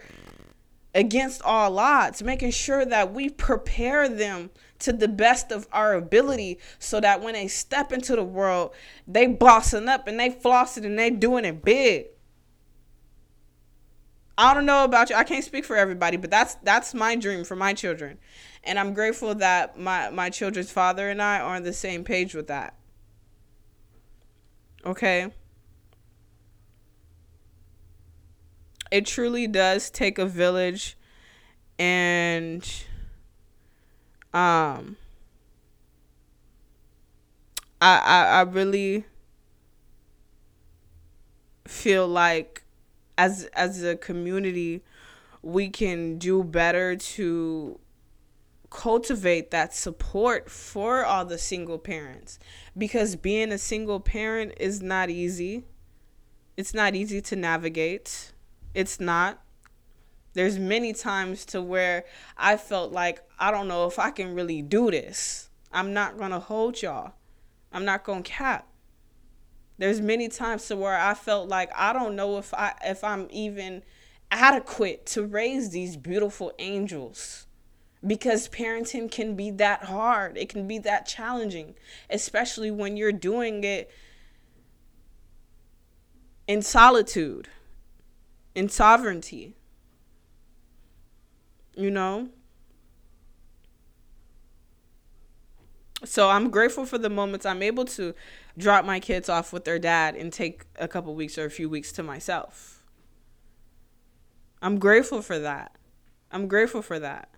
against 0.94 1.42
all 1.42 1.78
odds, 1.78 2.24
making 2.24 2.52
sure 2.52 2.86
that 2.86 3.14
we 3.14 3.30
prepare 3.30 4.08
them 4.08 4.50
to 4.80 4.94
the 4.94 5.08
best 5.08 5.52
of 5.52 5.68
our 5.74 5.94
ability 5.94 6.58
so 6.80 7.02
that 7.02 7.22
when 7.22 7.34
they 7.34 7.48
step 7.48 7.92
into 7.92 8.16
the 8.16 8.24
world, 8.24 8.74
they 9.08 9.28
bossing 9.28 9.90
up 9.90 10.08
and 10.08 10.20
they 10.20 10.30
flossing 10.30 10.86
and 10.86 10.98
they 10.98 11.10
doing 11.10 11.44
it 11.44 11.64
big. 11.64 12.06
I 14.38 14.54
don't 14.54 14.66
know 14.66 14.84
about 14.84 15.10
you. 15.10 15.16
I 15.16 15.24
can't 15.24 15.44
speak 15.46 15.64
for 15.64 15.78
everybody, 15.78 16.18
but 16.18 16.30
that's 16.30 16.56
that's 16.56 16.94
my 16.94 17.16
dream 17.16 17.44
for 17.46 17.56
my 17.56 17.74
children. 17.74 18.18
And 18.64 18.78
I'm 18.78 18.94
grateful 18.94 19.36
that 19.36 19.80
my 19.80 20.10
my 20.10 20.30
children's 20.30 20.72
father 20.72 21.10
and 21.10 21.22
I 21.22 21.40
are 21.40 21.56
on 21.56 21.64
the 21.64 21.74
same 21.74 22.04
page 22.04 22.34
with 22.36 22.48
that. 22.48 22.76
Okay? 24.86 25.32
it 28.92 29.06
truly 29.06 29.48
does 29.48 29.90
take 29.90 30.18
a 30.18 30.26
village 30.26 30.98
and 31.78 32.64
um 34.34 34.96
I, 37.82 37.98
I 37.98 38.26
I 38.26 38.42
really 38.42 39.06
feel 41.68 42.08
like 42.08 42.64
as 43.18 43.46
as 43.54 43.84
a 43.84 43.96
community 43.96 44.84
we 45.42 45.70
can 45.70 46.18
do 46.18 46.44
better 46.44 46.96
to 46.96 47.80
cultivate 48.72 49.52
that 49.52 49.74
support 49.74 50.50
for 50.50 51.06
all 51.06 51.24
the 51.24 51.38
single 51.38 51.78
parents 51.78 52.40
because 52.78 53.16
being 53.16 53.52
a 53.52 53.58
single 53.58 54.00
parent 54.00 54.54
is 54.60 54.82
not 54.82 55.10
easy. 55.10 55.64
It's 56.58 56.74
not 56.74 56.96
easy 56.96 57.22
to 57.22 57.36
navigate. 57.36 58.34
It's 58.74 59.00
not. 59.00 59.42
There's 60.34 60.60
many 60.60 60.92
times 60.92 61.46
to 61.46 61.62
where 61.62 62.04
I 62.38 62.58
felt 62.58 62.92
like 62.92 63.22
I 63.40 63.52
don't 63.52 63.70
know 63.70 63.86
if 63.86 64.00
I 64.00 64.12
can 64.12 64.34
really 64.34 64.62
do 64.62 64.92
this. 64.92 65.50
I'm 65.72 65.94
not 65.94 66.18
going 66.18 66.32
to 66.32 66.40
hold 66.40 66.82
y'all. 66.82 67.14
I'm 67.72 67.86
not 67.86 68.04
going 68.04 68.24
to 68.24 68.30
cap. 68.30 68.68
There's 69.78 70.02
many 70.02 70.30
times 70.30 70.68
to 70.68 70.76
where 70.76 70.98
I 70.98 71.14
felt 71.14 71.50
like 71.50 71.70
I 71.76 71.94
don't 71.94 72.16
know 72.16 72.38
if 72.38 72.54
I 72.54 72.74
if 72.84 73.04
I'm 73.04 73.28
even 73.30 73.84
adequate 74.32 75.06
to 75.08 75.24
raise 75.24 75.72
these 75.72 75.98
beautiful 75.98 76.54
angels 76.60 77.48
because 78.06 78.48
parenting 78.50 79.12
can 79.12 79.36
be 79.36 79.52
that 79.52 79.86
hard. 79.86 80.38
It 80.38 80.50
can 80.50 80.68
be 80.68 80.78
that 80.80 81.06
challenging, 81.06 81.76
especially 82.10 82.72
when 82.72 82.98
you're 82.98 83.12
doing 83.12 83.64
it 83.64 83.92
in 86.48 86.62
solitude 86.62 87.50
in 88.56 88.70
sovereignty. 88.70 89.56
You 91.76 91.92
know? 91.92 92.30
So 96.06 96.30
I'm 96.30 96.50
grateful 96.50 96.86
for 96.86 96.98
the 96.98 97.10
moments 97.10 97.46
I'm 97.46 97.62
able 97.62 97.86
to 97.86 98.14
drop 98.58 98.86
my 98.86 99.00
kids 99.00 99.30
off 99.30 99.52
with 99.52 99.66
their 99.66 99.80
dad 99.80 100.16
and 100.16 100.32
take 100.32 100.66
a 100.78 100.88
couple 100.88 101.14
weeks 101.16 101.38
or 101.38 101.46
a 101.46 101.52
few 101.52 101.70
weeks 101.70 101.92
to 101.94 102.04
myself. 102.04 102.84
I'm 104.62 104.80
grateful 104.80 105.22
for 105.22 105.38
that. 105.40 105.76
I'm 106.32 106.48
grateful 106.48 106.82
for 106.82 107.00
that. 107.00 107.30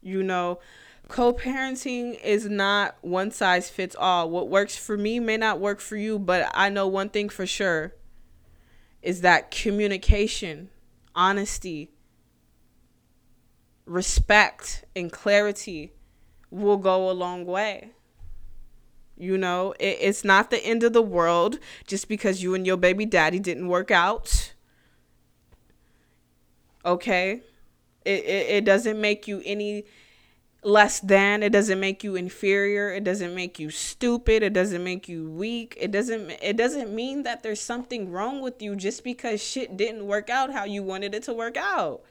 You 0.00 0.22
know, 0.22 0.60
co 1.08 1.32
parenting 1.32 2.20
is 2.22 2.48
not 2.48 2.96
one 3.02 3.30
size 3.30 3.68
fits 3.68 3.94
all. 3.98 4.30
What 4.30 4.48
works 4.48 4.76
for 4.76 4.96
me 4.96 5.20
may 5.20 5.36
not 5.36 5.60
work 5.60 5.80
for 5.80 5.96
you, 5.96 6.18
but 6.18 6.50
I 6.54 6.68
know 6.68 6.86
one 6.86 7.08
thing 7.08 7.28
for 7.28 7.46
sure 7.46 7.94
is 9.02 9.20
that 9.20 9.50
communication, 9.50 10.70
honesty, 11.14 11.90
respect, 13.84 14.84
and 14.94 15.10
clarity 15.10 15.92
will 16.50 16.76
go 16.76 17.10
a 17.10 17.12
long 17.12 17.44
way. 17.44 17.90
You 19.16 19.38
know, 19.38 19.72
it, 19.78 19.98
it's 20.00 20.24
not 20.24 20.50
the 20.50 20.64
end 20.64 20.82
of 20.82 20.92
the 20.92 21.02
world 21.02 21.58
just 21.86 22.08
because 22.08 22.42
you 22.42 22.54
and 22.54 22.66
your 22.66 22.76
baby 22.76 23.06
daddy 23.06 23.38
didn't 23.38 23.68
work 23.68 23.90
out. 23.90 24.54
Okay? 26.84 27.42
It, 28.04 28.24
it, 28.24 28.46
it 28.50 28.64
doesn't 28.64 29.00
make 29.00 29.28
you 29.28 29.42
any 29.44 29.84
less 30.62 31.00
than. 31.00 31.42
It 31.42 31.50
doesn't 31.50 31.78
make 31.78 32.02
you 32.02 32.16
inferior. 32.16 32.92
It 32.92 33.04
doesn't 33.04 33.34
make 33.34 33.58
you 33.58 33.70
stupid. 33.70 34.42
It 34.42 34.52
doesn't 34.52 34.82
make 34.82 35.08
you 35.08 35.30
weak. 35.30 35.76
It 35.78 35.90
doesn't 35.90 36.30
it 36.42 36.56
doesn't 36.56 36.94
mean 36.94 37.22
that 37.24 37.42
there's 37.42 37.60
something 37.60 38.10
wrong 38.10 38.40
with 38.40 38.62
you 38.62 38.76
just 38.76 39.04
because 39.04 39.42
shit 39.42 39.76
didn't 39.76 40.06
work 40.06 40.30
out 40.30 40.52
how 40.52 40.64
you 40.64 40.82
wanted 40.82 41.14
it 41.14 41.24
to 41.24 41.32
work 41.32 41.56
out. 41.56 42.02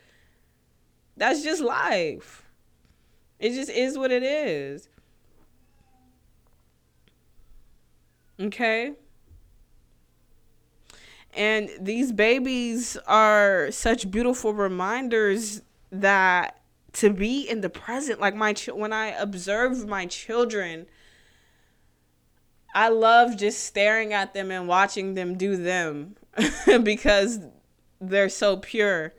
That's 1.18 1.44
just 1.44 1.62
life. 1.62 2.44
It 3.40 3.54
just 3.54 3.72
is 3.72 3.98
what 3.98 4.12
it 4.12 4.24
is 4.24 4.88
okay? 8.42 8.94
And 11.34 11.70
these 11.80 12.12
babies 12.12 12.98
are 13.08 13.72
such 13.72 14.12
beautiful 14.12 14.54
reminders 14.54 15.62
that 15.92 16.62
to 16.94 17.12
be 17.12 17.48
in 17.48 17.62
the 17.62 17.70
present 17.70 18.20
like 18.20 18.36
my 18.36 18.54
ch- 18.54 18.68
when 18.68 18.92
i 18.92 19.08
observe 19.08 19.88
my 19.88 20.06
children 20.06 20.86
i 22.74 22.90
love 22.90 23.38
just 23.38 23.64
staring 23.64 24.14
at 24.14 24.34
them 24.34 24.52
and 24.52 24.68
watching 24.68 25.14
them 25.14 25.38
do 25.38 25.56
them 25.56 26.16
because 26.84 27.40
they're 28.00 28.30
so 28.30 28.58
pure 28.58 29.14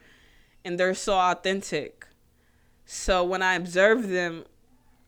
and 0.64 0.78
they're 0.78 0.94
so 0.94 1.14
authentic. 1.14 2.06
So 2.84 3.24
when 3.24 3.42
i 3.42 3.54
observe 3.54 4.08
them 4.08 4.44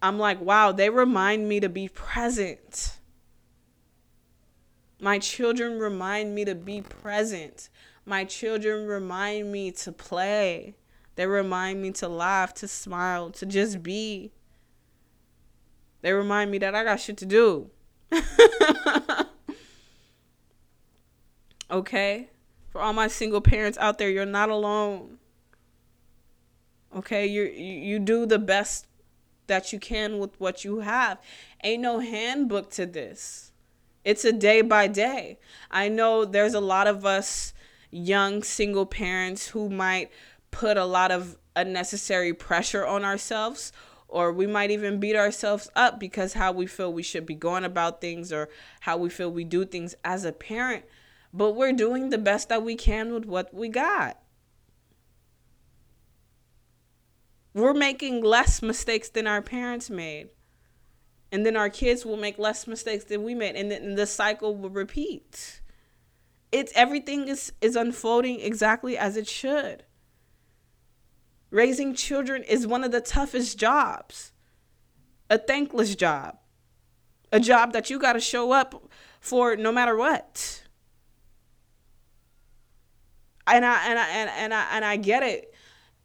i'm 0.01 0.19
like 0.19 0.41
wow 0.41 0.73
they 0.73 0.91
remind 0.91 1.49
me 1.49 1.61
to 1.61 1.69
be 1.69 1.89
present 1.89 2.99
my 5.01 5.19
children 5.19 5.79
remind 5.79 6.35
me 6.35 6.45
to 6.45 6.55
be 6.55 6.81
present 6.81 7.69
my 8.07 8.25
children 8.25 8.87
remind 8.87 9.51
me 9.51 9.71
to 9.71 9.91
play 9.93 10.75
they 11.17 11.27
remind 11.27 11.81
me 11.81 11.93
to 11.93 12.09
laugh, 12.09 12.55
to 12.55 12.69
smile, 12.69 13.31
to 13.31 13.47
just 13.47 13.83
be. 13.83 14.33
They 16.03 16.13
remind 16.13 16.51
me 16.51 16.59
that 16.59 16.75
I 16.75 16.85
got 16.85 17.01
shit 17.01 17.17
to 17.19 17.27
do. 17.27 17.71
okay? 21.71 22.31
For 22.71 22.81
all 22.81 22.93
my 22.93 23.09
single 23.09 23.41
parents 23.41 23.79
out 23.79 23.99
there, 23.99 24.11
you're 24.11 24.27
not 24.27 24.51
alone. 24.51 25.19
Okay? 26.95 27.27
You 27.27 27.45
you 27.45 27.99
do 28.01 28.27
the 28.27 28.39
best 28.39 28.87
that 29.47 29.73
you 29.73 29.79
can 29.79 30.19
with 30.19 30.39
what 30.41 30.65
you 30.65 30.81
have. 30.81 31.19
Ain't 31.63 31.83
no 31.83 32.01
handbook 32.01 32.71
to 32.73 32.87
this. 32.87 33.53
It's 34.05 34.25
a 34.25 34.33
day 34.33 34.61
by 34.61 34.87
day. 34.87 35.39
I 35.71 35.89
know 35.89 36.25
there's 36.25 36.55
a 36.55 36.61
lot 36.61 36.87
of 36.87 37.07
us 37.07 37.55
young 37.91 38.43
single 38.43 38.87
parents 38.87 39.49
who 39.49 39.71
might 39.71 40.11
put 40.51 40.77
a 40.77 40.85
lot 40.85 41.11
of 41.11 41.39
unnecessary 41.57 42.35
pressure 42.35 42.87
on 42.87 43.05
ourselves 43.05 43.73
or 44.09 44.33
we 44.33 44.47
might 44.47 44.71
even 44.71 45.01
beat 45.01 45.17
ourselves 45.17 45.69
up 45.75 45.99
because 45.99 46.35
how 46.35 46.53
we 46.53 46.67
feel 46.67 46.93
we 46.93 47.03
should 47.03 47.25
be 47.25 47.35
going 47.35 47.65
about 47.65 48.01
things 48.01 48.33
or 48.33 48.49
how 48.81 48.97
we 48.97 49.09
feel 49.09 49.31
we 49.31 49.43
do 49.43 49.65
things 49.65 49.95
as 50.05 50.25
a 50.25 50.33
parent. 50.33 50.85
But 51.33 51.53
we're 51.53 51.73
doing 51.73 52.11
the 52.11 52.19
best 52.19 52.49
that 52.49 52.63
we 52.63 52.77
can 52.77 53.13
with 53.13 53.25
what 53.25 53.53
we 53.53 53.69
got. 53.69 54.21
We're 57.55 57.75
making 57.75 58.23
less 58.23 58.63
mistakes 58.63 59.09
than 59.09 59.27
our 59.27 59.43
parents 59.43 59.89
made 59.89 60.29
and 61.35 61.45
then 61.45 61.57
our 61.57 61.69
kids 61.69 62.07
will 62.07 62.17
make 62.17 62.39
less 62.39 62.69
mistakes 62.69 63.03
than 63.03 63.25
we 63.25 63.35
made 63.35 63.57
and 63.57 63.69
then 63.69 63.97
the 63.97 64.07
cycle 64.07 64.55
will 64.55 64.71
repeat. 64.71 65.61
It's 66.53 66.73
everything 66.77 67.27
is 67.27 67.53
is 67.61 67.75
unfolding 67.75 68.39
exactly 68.39 68.97
as 68.97 69.17
it 69.17 69.27
should. 69.27 69.83
Raising 71.51 71.93
children 71.93 72.45
is 72.45 72.69
one 72.69 72.85
of 72.85 72.93
the 72.93 73.01
toughest 73.01 73.59
jobs. 73.59 74.31
A 75.29 75.37
thankless 75.37 75.97
job. 75.97 76.39
A 77.33 77.41
job 77.41 77.73
that 77.73 77.91
you 77.91 77.99
got 77.99 78.13
to 78.13 78.21
show 78.21 78.53
up 78.53 78.89
for 79.19 79.57
no 79.57 79.73
matter 79.73 79.97
what. 79.97 80.63
And 83.49 83.65
I 83.65 83.89
and 83.89 83.99
I 83.99 84.09
and, 84.11 84.31
and 84.31 84.55
I 84.55 84.67
and 84.71 84.85
I 84.85 84.97
get 84.99 85.25
it 85.25 85.54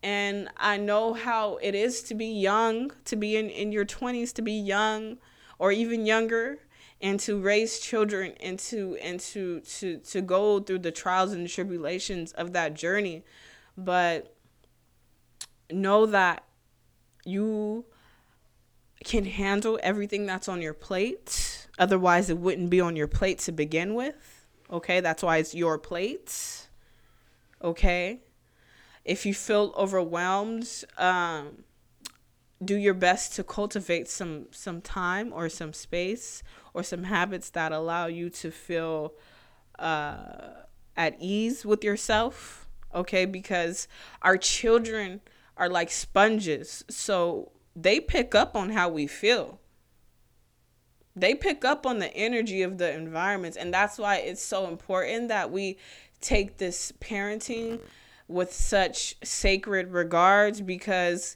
and 0.01 0.49
I 0.57 0.77
know 0.77 1.13
how 1.13 1.57
it 1.61 1.75
is 1.75 2.01
to 2.03 2.15
be 2.15 2.27
young, 2.27 2.91
to 3.05 3.15
be 3.15 3.35
in, 3.35 3.49
in 3.49 3.71
your 3.71 3.85
20s, 3.85 4.33
to 4.33 4.41
be 4.41 4.53
young 4.53 5.17
or 5.57 5.71
even 5.71 6.05
younger, 6.05 6.59
and 7.01 7.19
to 7.21 7.39
raise 7.39 7.79
children 7.79 8.33
and 8.41 8.59
to 8.59 8.97
and 9.01 9.19
to 9.19 9.61
to 9.61 9.97
to 9.97 10.21
go 10.21 10.59
through 10.59 10.79
the 10.79 10.91
trials 10.91 11.31
and 11.31 11.47
tribulations 11.49 12.31
of 12.33 12.53
that 12.53 12.73
journey. 12.73 13.23
But 13.77 14.35
know 15.71 16.05
that 16.05 16.43
you 17.25 17.85
can 19.03 19.25
handle 19.25 19.79
everything 19.81 20.25
that's 20.25 20.49
on 20.49 20.61
your 20.61 20.73
plate. 20.73 21.67
Otherwise, 21.77 22.29
it 22.29 22.37
wouldn't 22.37 22.69
be 22.69 22.81
on 22.81 22.95
your 22.95 23.07
plate 23.07 23.39
to 23.39 23.51
begin 23.51 23.95
with. 23.95 24.45
Okay, 24.71 24.99
that's 24.99 25.23
why 25.23 25.37
it's 25.37 25.55
your 25.55 25.77
plate. 25.77 26.67
Okay 27.61 28.21
if 29.09 29.25
you 29.25 29.33
feel 29.33 29.73
overwhelmed, 29.75 30.85
um, 30.99 31.63
do 32.63 32.75
your 32.75 32.93
best 32.93 33.33
to 33.35 33.43
cultivate 33.43 34.07
some 34.07 34.45
some 34.51 34.81
time 34.81 35.33
or 35.33 35.49
some 35.49 35.73
space 35.73 36.43
or 36.75 36.83
some 36.83 37.05
habits 37.05 37.49
that 37.49 37.71
allow 37.71 38.05
you 38.05 38.29
to 38.29 38.51
feel 38.51 39.15
uh, 39.79 40.49
at 40.95 41.17
ease 41.19 41.65
with 41.65 41.83
yourself. 41.83 42.67
Okay, 42.93 43.25
because 43.25 43.87
our 44.21 44.37
children 44.37 45.21
are 45.57 45.69
like 45.69 45.89
sponges, 45.89 46.85
so 46.87 47.51
they 47.75 47.99
pick 47.99 48.35
up 48.35 48.55
on 48.55 48.69
how 48.69 48.89
we 48.89 49.07
feel. 49.07 49.59
They 51.15 51.33
pick 51.33 51.65
up 51.65 51.87
on 51.87 51.97
the 51.97 52.13
energy 52.13 52.61
of 52.61 52.77
the 52.77 52.93
environments, 52.93 53.57
and 53.57 53.73
that's 53.73 53.97
why 53.97 54.17
it's 54.17 54.41
so 54.41 54.67
important 54.67 55.29
that 55.29 55.49
we 55.49 55.79
take 56.21 56.57
this 56.57 56.91
parenting 56.99 57.79
with 58.29 58.53
such 58.53 59.15
sacred 59.23 59.91
regards 59.91 60.61
because 60.61 61.35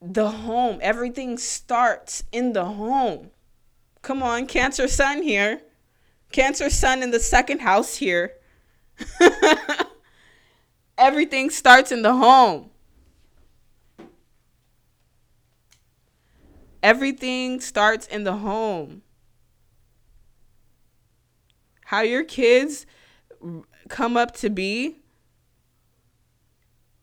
the 0.00 0.30
home, 0.30 0.78
everything 0.80 1.36
starts 1.36 2.22
in 2.30 2.52
the 2.52 2.64
home. 2.64 3.30
Come 4.00 4.22
on, 4.22 4.46
Cancer 4.46 4.86
Sun 4.86 5.22
here. 5.22 5.60
Cancer 6.30 6.70
Sun 6.70 7.02
in 7.02 7.10
the 7.10 7.18
second 7.18 7.60
house 7.60 7.96
here. 7.96 8.34
everything 10.98 11.50
starts 11.50 11.90
in 11.90 12.02
the 12.02 12.14
home. 12.14 12.70
Everything 16.80 17.60
starts 17.60 18.06
in 18.06 18.22
the 18.22 18.36
home. 18.36 19.02
How 21.86 22.02
your 22.02 22.22
kids 22.22 22.86
come 23.88 24.16
up 24.16 24.36
to 24.36 24.48
be 24.48 25.00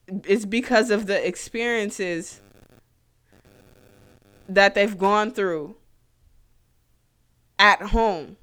it's 0.08 0.46
because 0.46 0.92
of 0.92 1.08
the 1.08 1.28
experiences 1.28 2.42
that 4.48 4.76
they've 4.76 4.98
gone 4.98 5.32
through 5.32 5.76
at 7.58 7.82
home. 7.82 8.38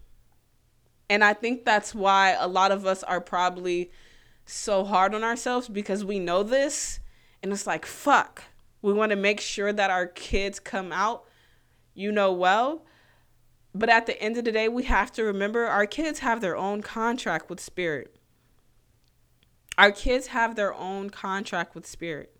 And 1.08 1.22
I 1.22 1.34
think 1.34 1.64
that's 1.64 1.94
why 1.94 2.36
a 2.38 2.48
lot 2.48 2.72
of 2.72 2.86
us 2.86 3.02
are 3.02 3.20
probably 3.20 3.90
so 4.46 4.84
hard 4.84 5.14
on 5.14 5.22
ourselves 5.22 5.68
because 5.68 6.04
we 6.04 6.18
know 6.18 6.42
this 6.42 7.00
and 7.42 7.52
it's 7.52 7.66
like, 7.66 7.84
fuck. 7.84 8.44
We 8.80 8.92
want 8.92 9.10
to 9.10 9.16
make 9.16 9.40
sure 9.40 9.72
that 9.72 9.90
our 9.90 10.06
kids 10.06 10.58
come 10.58 10.90
out, 10.90 11.24
you 11.94 12.10
know, 12.10 12.32
well. 12.32 12.84
But 13.74 13.88
at 13.88 14.06
the 14.06 14.20
end 14.20 14.36
of 14.36 14.44
the 14.44 14.52
day, 14.52 14.68
we 14.68 14.84
have 14.84 15.12
to 15.12 15.22
remember 15.22 15.66
our 15.66 15.86
kids 15.86 16.18
have 16.18 16.40
their 16.40 16.56
own 16.56 16.82
contract 16.82 17.48
with 17.48 17.60
spirit 17.60 18.16
our 19.78 19.90
kids 19.90 20.28
have 20.28 20.54
their 20.54 20.74
own 20.74 21.10
contract 21.10 21.74
with 21.74 21.86
spirit. 21.86 22.36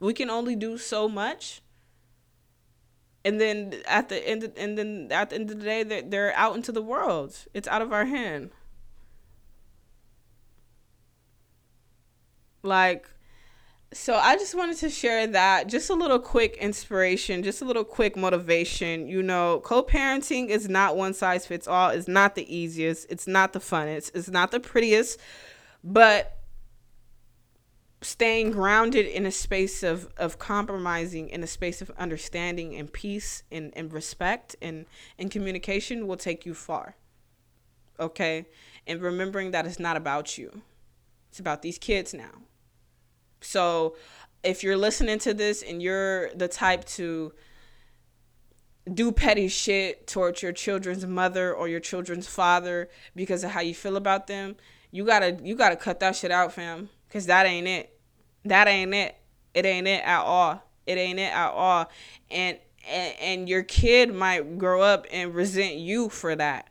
We 0.00 0.12
can 0.12 0.30
only 0.30 0.56
do 0.56 0.78
so 0.78 1.08
much. 1.08 1.62
And 3.24 3.40
then 3.40 3.74
at 3.86 4.08
the 4.08 4.28
end, 4.28 4.42
of, 4.42 4.52
and 4.56 4.76
then 4.76 5.08
at 5.12 5.30
the 5.30 5.36
end 5.36 5.50
of 5.50 5.58
the 5.58 5.64
day, 5.64 5.84
they're, 5.84 6.02
they're 6.02 6.34
out 6.34 6.56
into 6.56 6.72
the 6.72 6.82
world. 6.82 7.36
It's 7.54 7.68
out 7.68 7.82
of 7.82 7.92
our 7.92 8.04
hand. 8.04 8.50
Like, 12.64 13.08
so 13.92 14.14
I 14.16 14.36
just 14.36 14.54
wanted 14.54 14.78
to 14.78 14.90
share 14.90 15.26
that. 15.28 15.68
Just 15.68 15.90
a 15.90 15.94
little 15.94 16.18
quick 16.18 16.56
inspiration, 16.56 17.42
just 17.42 17.62
a 17.62 17.64
little 17.64 17.84
quick 17.84 18.16
motivation. 18.16 19.06
You 19.06 19.22
know, 19.22 19.60
co-parenting 19.64 20.48
is 20.48 20.68
not 20.68 20.96
one 20.96 21.14
size 21.14 21.46
fits 21.46 21.68
all. 21.68 21.90
It's 21.90 22.08
not 22.08 22.34
the 22.34 22.54
easiest. 22.54 23.10
It's 23.10 23.28
not 23.28 23.52
the 23.52 23.60
funnest. 23.60 24.10
It's 24.14 24.30
not 24.30 24.50
the 24.50 24.60
prettiest. 24.60 25.20
But 25.84 26.41
staying 28.02 28.50
grounded 28.50 29.06
in 29.06 29.24
a 29.24 29.30
space 29.30 29.82
of, 29.82 30.08
of 30.16 30.38
compromising 30.38 31.28
in 31.28 31.42
a 31.42 31.46
space 31.46 31.80
of 31.80 31.90
understanding 31.98 32.74
and 32.74 32.92
peace 32.92 33.42
and, 33.50 33.72
and 33.74 33.92
respect 33.92 34.56
and, 34.60 34.86
and 35.18 35.30
communication 35.30 36.06
will 36.06 36.16
take 36.16 36.44
you 36.44 36.52
far 36.52 36.96
okay? 38.02 38.46
And 38.86 39.00
remembering 39.00 39.52
that 39.52 39.66
it's 39.66 39.78
not 39.78 39.96
about 39.96 40.36
you. 40.36 40.62
It's 41.30 41.40
about 41.40 41.62
these 41.62 41.78
kids 41.78 42.12
now. 42.12 42.42
So 43.40 43.96
if 44.42 44.62
you're 44.62 44.76
listening 44.76 45.18
to 45.20 45.32
this 45.32 45.62
and 45.62 45.82
you're 45.82 46.30
the 46.34 46.48
type 46.48 46.84
to 46.84 47.32
do 48.92 49.12
petty 49.12 49.46
shit 49.46 50.06
towards 50.08 50.42
your 50.42 50.52
children's 50.52 51.06
mother 51.06 51.54
or 51.54 51.68
your 51.68 51.80
children's 51.80 52.26
father 52.26 52.88
because 53.14 53.44
of 53.44 53.52
how 53.52 53.60
you 53.60 53.72
feel 53.72 53.96
about 53.96 54.26
them 54.26 54.56
you 54.90 55.04
gotta 55.04 55.38
you 55.40 55.54
gotta 55.54 55.76
cut 55.76 56.00
that 56.00 56.16
shit 56.16 56.32
out 56.32 56.52
fam 56.52 56.88
because 57.12 57.26
that 57.26 57.44
ain't 57.44 57.68
it 57.68 57.92
that 58.44 58.68
ain't 58.68 58.94
it. 58.94 59.16
It 59.54 59.66
ain't 59.66 59.86
it 59.86 60.02
at 60.04 60.22
all. 60.22 60.62
It 60.86 60.98
ain't 60.98 61.18
it 61.18 61.32
at 61.32 61.50
all. 61.50 61.90
And 62.30 62.58
and, 62.88 63.14
and 63.20 63.48
your 63.48 63.62
kid 63.62 64.12
might 64.12 64.58
grow 64.58 64.82
up 64.82 65.06
and 65.12 65.34
resent 65.34 65.76
you 65.76 66.08
for 66.08 66.34
that. 66.34 66.68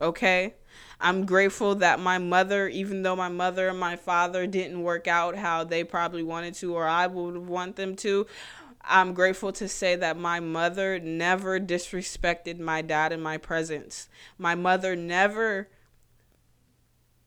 Okay? 0.00 0.54
I'm 1.00 1.24
grateful 1.24 1.76
that 1.76 1.98
my 2.00 2.18
mother, 2.18 2.68
even 2.68 3.02
though 3.02 3.16
my 3.16 3.30
mother 3.30 3.68
and 3.68 3.80
my 3.80 3.96
father 3.96 4.46
didn't 4.46 4.82
work 4.82 5.06
out 5.06 5.36
how 5.36 5.64
they 5.64 5.84
probably 5.84 6.22
wanted 6.22 6.54
to 6.54 6.74
or 6.74 6.86
I 6.86 7.06
would 7.06 7.38
want 7.38 7.76
them 7.76 7.96
to, 7.96 8.26
I'm 8.82 9.14
grateful 9.14 9.52
to 9.52 9.68
say 9.68 9.96
that 9.96 10.18
my 10.18 10.40
mother 10.40 10.98
never 10.98 11.58
disrespected 11.58 12.58
my 12.58 12.82
dad 12.82 13.12
in 13.12 13.22
my 13.22 13.38
presence. 13.38 14.08
My 14.36 14.54
mother 14.54 14.94
never 14.94 15.68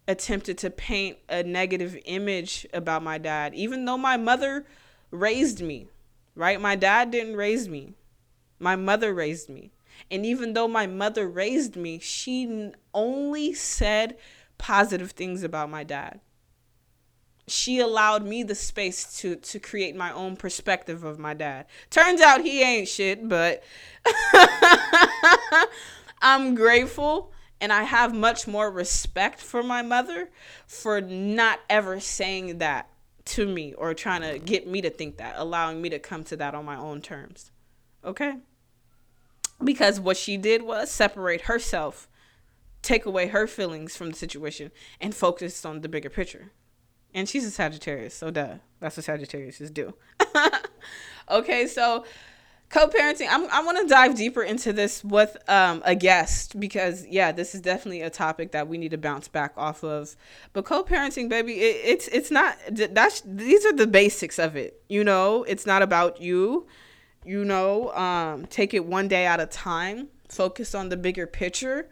attempted 0.09 0.57
to 0.57 0.71
paint 0.71 1.17
a 1.29 1.43
negative 1.43 1.95
image 2.05 2.65
about 2.73 3.03
my 3.03 3.19
dad, 3.19 3.53
even 3.53 3.85
though 3.85 3.97
my 3.97 4.17
mother 4.17 4.65
raised 5.11 5.61
me, 5.61 5.87
right? 6.35 6.59
My 6.59 6.75
dad 6.75 7.11
didn't 7.11 7.35
raise 7.35 7.69
me, 7.69 7.93
my 8.59 8.75
mother 8.75 9.13
raised 9.13 9.49
me. 9.49 9.71
And 10.09 10.25
even 10.25 10.53
though 10.53 10.67
my 10.67 10.87
mother 10.87 11.27
raised 11.27 11.75
me, 11.75 11.99
she 11.99 12.71
only 12.93 13.53
said 13.53 14.17
positive 14.57 15.11
things 15.11 15.43
about 15.43 15.69
my 15.69 15.83
dad. 15.83 16.21
she 17.47 17.79
allowed 17.79 18.25
me 18.25 18.43
the 18.43 18.55
space 18.55 19.17
to 19.19 19.35
to 19.35 19.59
create 19.59 19.95
my 19.95 20.11
own 20.13 20.35
perspective 20.35 21.03
of 21.03 21.19
my 21.19 21.33
dad. 21.33 21.65
Turns 21.89 22.21
out 22.21 22.41
he 22.41 22.61
ain't 22.61 22.87
shit, 22.87 23.27
but 23.27 23.63
I'm 26.21 26.55
grateful 26.55 27.31
and 27.61 27.73
I 27.73 27.83
have 27.83 28.13
much 28.13 28.47
more 28.47 28.71
respect 28.71 29.39
for 29.39 29.61
my 29.61 29.81
mother 29.81 30.29
for 30.67 31.01
not 31.01 31.59
ever 31.69 31.99
saying 31.99 32.59
that 32.59 32.89
to 33.25 33.47
me 33.47 33.73
or 33.73 33.93
trying 33.93 34.21
to 34.21 34.39
get 34.39 34.67
me 34.67 34.81
to 34.81 34.89
think 34.89 35.17
that, 35.17 35.35
allowing 35.37 35.81
me 35.81 35.89
to 35.89 35.99
come 35.99 36.23
to 36.25 36.37
that 36.37 36.55
on 36.55 36.65
my 36.65 36.77
own 36.77 37.01
terms. 37.01 37.51
Okay? 38.03 38.37
Because 39.63 39.99
what 39.99 40.17
she 40.17 40.37
did 40.37 40.63
was 40.63 40.89
separate 40.89 41.41
herself, 41.41 42.07
take 42.81 43.05
away 43.05 43.27
her 43.27 43.45
feelings 43.45 43.95
from 43.95 44.11
the 44.11 44.15
situation, 44.15 44.71
and 45.01 45.13
focus 45.13 45.65
on 45.65 45.81
the 45.81 45.89
bigger 45.89 46.09
picture. 46.09 46.51
And 47.13 47.27
she's 47.27 47.45
a 47.45 47.51
Sagittarius, 47.51 48.13
so 48.13 48.31
duh. 48.31 48.55
That's 48.79 48.95
what 48.95 49.03
Sagittarius 49.03 49.57
do. 49.71 49.93
okay, 51.29 51.67
so 51.67 52.05
co-parenting 52.69 53.27
i'm 53.29 53.49
i 53.51 53.63
want 53.63 53.77
to 53.79 53.87
dive 53.87 54.15
deeper 54.15 54.43
into 54.43 54.71
this 54.71 55.03
with 55.03 55.37
um, 55.49 55.81
a 55.85 55.95
guest 55.95 56.59
because 56.59 57.05
yeah 57.07 57.31
this 57.31 57.55
is 57.55 57.61
definitely 57.61 58.01
a 58.01 58.09
topic 58.09 58.51
that 58.51 58.67
we 58.67 58.77
need 58.77 58.91
to 58.91 58.97
bounce 58.97 59.27
back 59.27 59.53
off 59.57 59.83
of. 59.83 60.15
But 60.53 60.65
co-parenting 60.65 61.29
baby 61.29 61.53
it, 61.53 61.81
it's 61.83 62.07
it's 62.09 62.31
not 62.31 62.57
that's 62.69 63.21
these 63.25 63.65
are 63.65 63.73
the 63.73 63.87
basics 63.87 64.39
of 64.39 64.55
it 64.55 64.81
you 64.87 65.03
know? 65.03 65.43
It's 65.43 65.65
not 65.65 65.81
about 65.81 66.21
you 66.21 66.67
you 67.25 67.43
know? 67.43 67.91
Um, 67.93 68.45
take 68.45 68.73
it 68.73 68.85
one 68.85 69.07
day 69.07 69.25
at 69.25 69.39
a 69.39 69.45
time 69.45 70.09
focus 70.29 70.75
on 70.75 70.89
the 70.89 70.97
bigger 70.97 71.27
picture. 71.27 71.89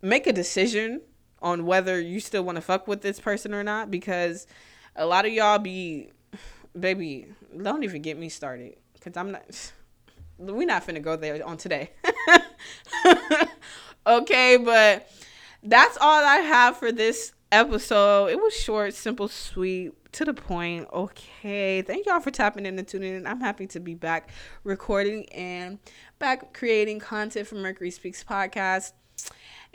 Make 0.00 0.26
a 0.26 0.32
decision 0.32 1.02
on 1.42 1.66
whether 1.66 2.00
you 2.00 2.20
still 2.20 2.44
want 2.44 2.56
to 2.56 2.62
fuck 2.62 2.86
with 2.86 3.02
this 3.02 3.20
person 3.20 3.52
or 3.52 3.62
not 3.62 3.90
because 3.90 4.46
a 4.94 5.06
lot 5.06 5.26
of 5.26 5.32
y'all 5.32 5.58
be 5.58 6.10
baby, 6.78 7.26
don't 7.62 7.84
even 7.84 8.02
get 8.02 8.18
me 8.18 8.28
started 8.28 8.76
because 8.94 9.16
I'm 9.16 9.32
not. 9.32 9.72
We're 10.38 10.66
not 10.66 10.86
finna 10.86 11.00
go 11.00 11.16
there 11.16 11.44
on 11.46 11.56
today. 11.56 11.90
okay, 14.06 14.58
but 14.58 15.10
that's 15.62 15.96
all 15.96 16.24
I 16.24 16.36
have 16.36 16.76
for 16.76 16.92
this 16.92 17.32
episode. 17.50 18.26
It 18.26 18.40
was 18.40 18.54
short, 18.54 18.94
simple, 18.94 19.28
sweet, 19.28 19.92
to 20.12 20.24
the 20.24 20.34
point. 20.34 20.88
Okay. 20.92 21.82
Thank 21.82 22.06
y'all 22.06 22.20
for 22.20 22.30
tapping 22.30 22.66
in 22.66 22.78
and 22.78 22.86
tuning 22.86 23.14
in. 23.14 23.26
I'm 23.26 23.40
happy 23.40 23.66
to 23.68 23.80
be 23.80 23.94
back 23.94 24.30
recording 24.64 25.26
and 25.30 25.78
back 26.18 26.52
creating 26.54 27.00
content 27.00 27.46
for 27.46 27.56
Mercury 27.56 27.90
Speaks 27.90 28.22
podcast. 28.22 28.92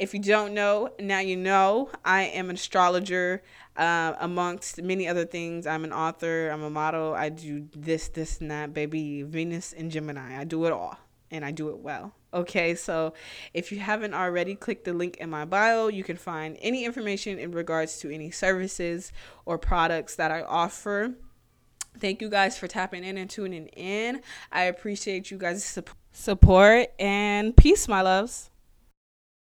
If 0.02 0.16
you 0.16 0.20
don't 0.20 0.56
know, 0.56 0.90
now 1.00 1.20
you 1.20 1.38
know. 1.38 1.92
I 2.04 2.24
am 2.24 2.50
an 2.50 2.56
astrologer, 2.56 3.44
uh, 3.78 4.16
amongst 4.20 4.82
many 4.82 5.08
other 5.08 5.26
things. 5.26 5.68
I'm 5.68 5.84
an 5.84 5.94
author, 5.94 6.50
I'm 6.50 6.64
a 6.64 6.72
model. 6.72 7.14
I 7.14 7.30
do 7.30 7.68
this, 7.76 8.08
this, 8.08 8.42
and 8.42 8.50
that, 8.50 8.74
baby. 8.74 9.22
Venus 9.22 9.74
and 9.74 9.92
Gemini. 9.92 10.40
I 10.40 10.44
do 10.44 10.66
it 10.66 10.72
all, 10.72 10.98
and 11.30 11.46
I 11.46 11.52
do 11.52 11.70
it 11.70 11.78
well. 11.78 12.16
Okay, 12.34 12.74
so 12.74 13.14
if 13.54 13.72
you 13.72 13.80
haven't 13.80 14.16
already, 14.16 14.56
click 14.56 14.86
the 14.86 14.94
link 14.94 15.18
in 15.18 15.30
my 15.30 15.46
bio. 15.46 15.88
You 15.88 16.04
can 16.04 16.18
find 16.18 16.58
any 16.62 16.84
information 16.84 17.38
in 17.38 17.52
regards 17.52 18.00
to 18.00 18.10
any 18.10 18.32
services 18.32 19.12
or 19.46 19.60
products 19.60 20.16
that 20.16 20.32
I 20.32 20.42
offer. 20.42 21.14
Thank 22.00 22.22
you 22.22 22.30
guys 22.30 22.58
for 22.58 22.68
tapping 22.68 23.04
in 23.04 23.18
and 23.18 23.30
tuning 23.30 23.68
in. 23.68 24.22
I 24.52 24.64
appreciate 24.64 25.30
you 25.30 25.38
guys' 25.38 25.78
support 26.12 26.88
and 26.98 27.56
peace, 27.56 27.88
my 27.88 28.02
loves. 28.02 28.51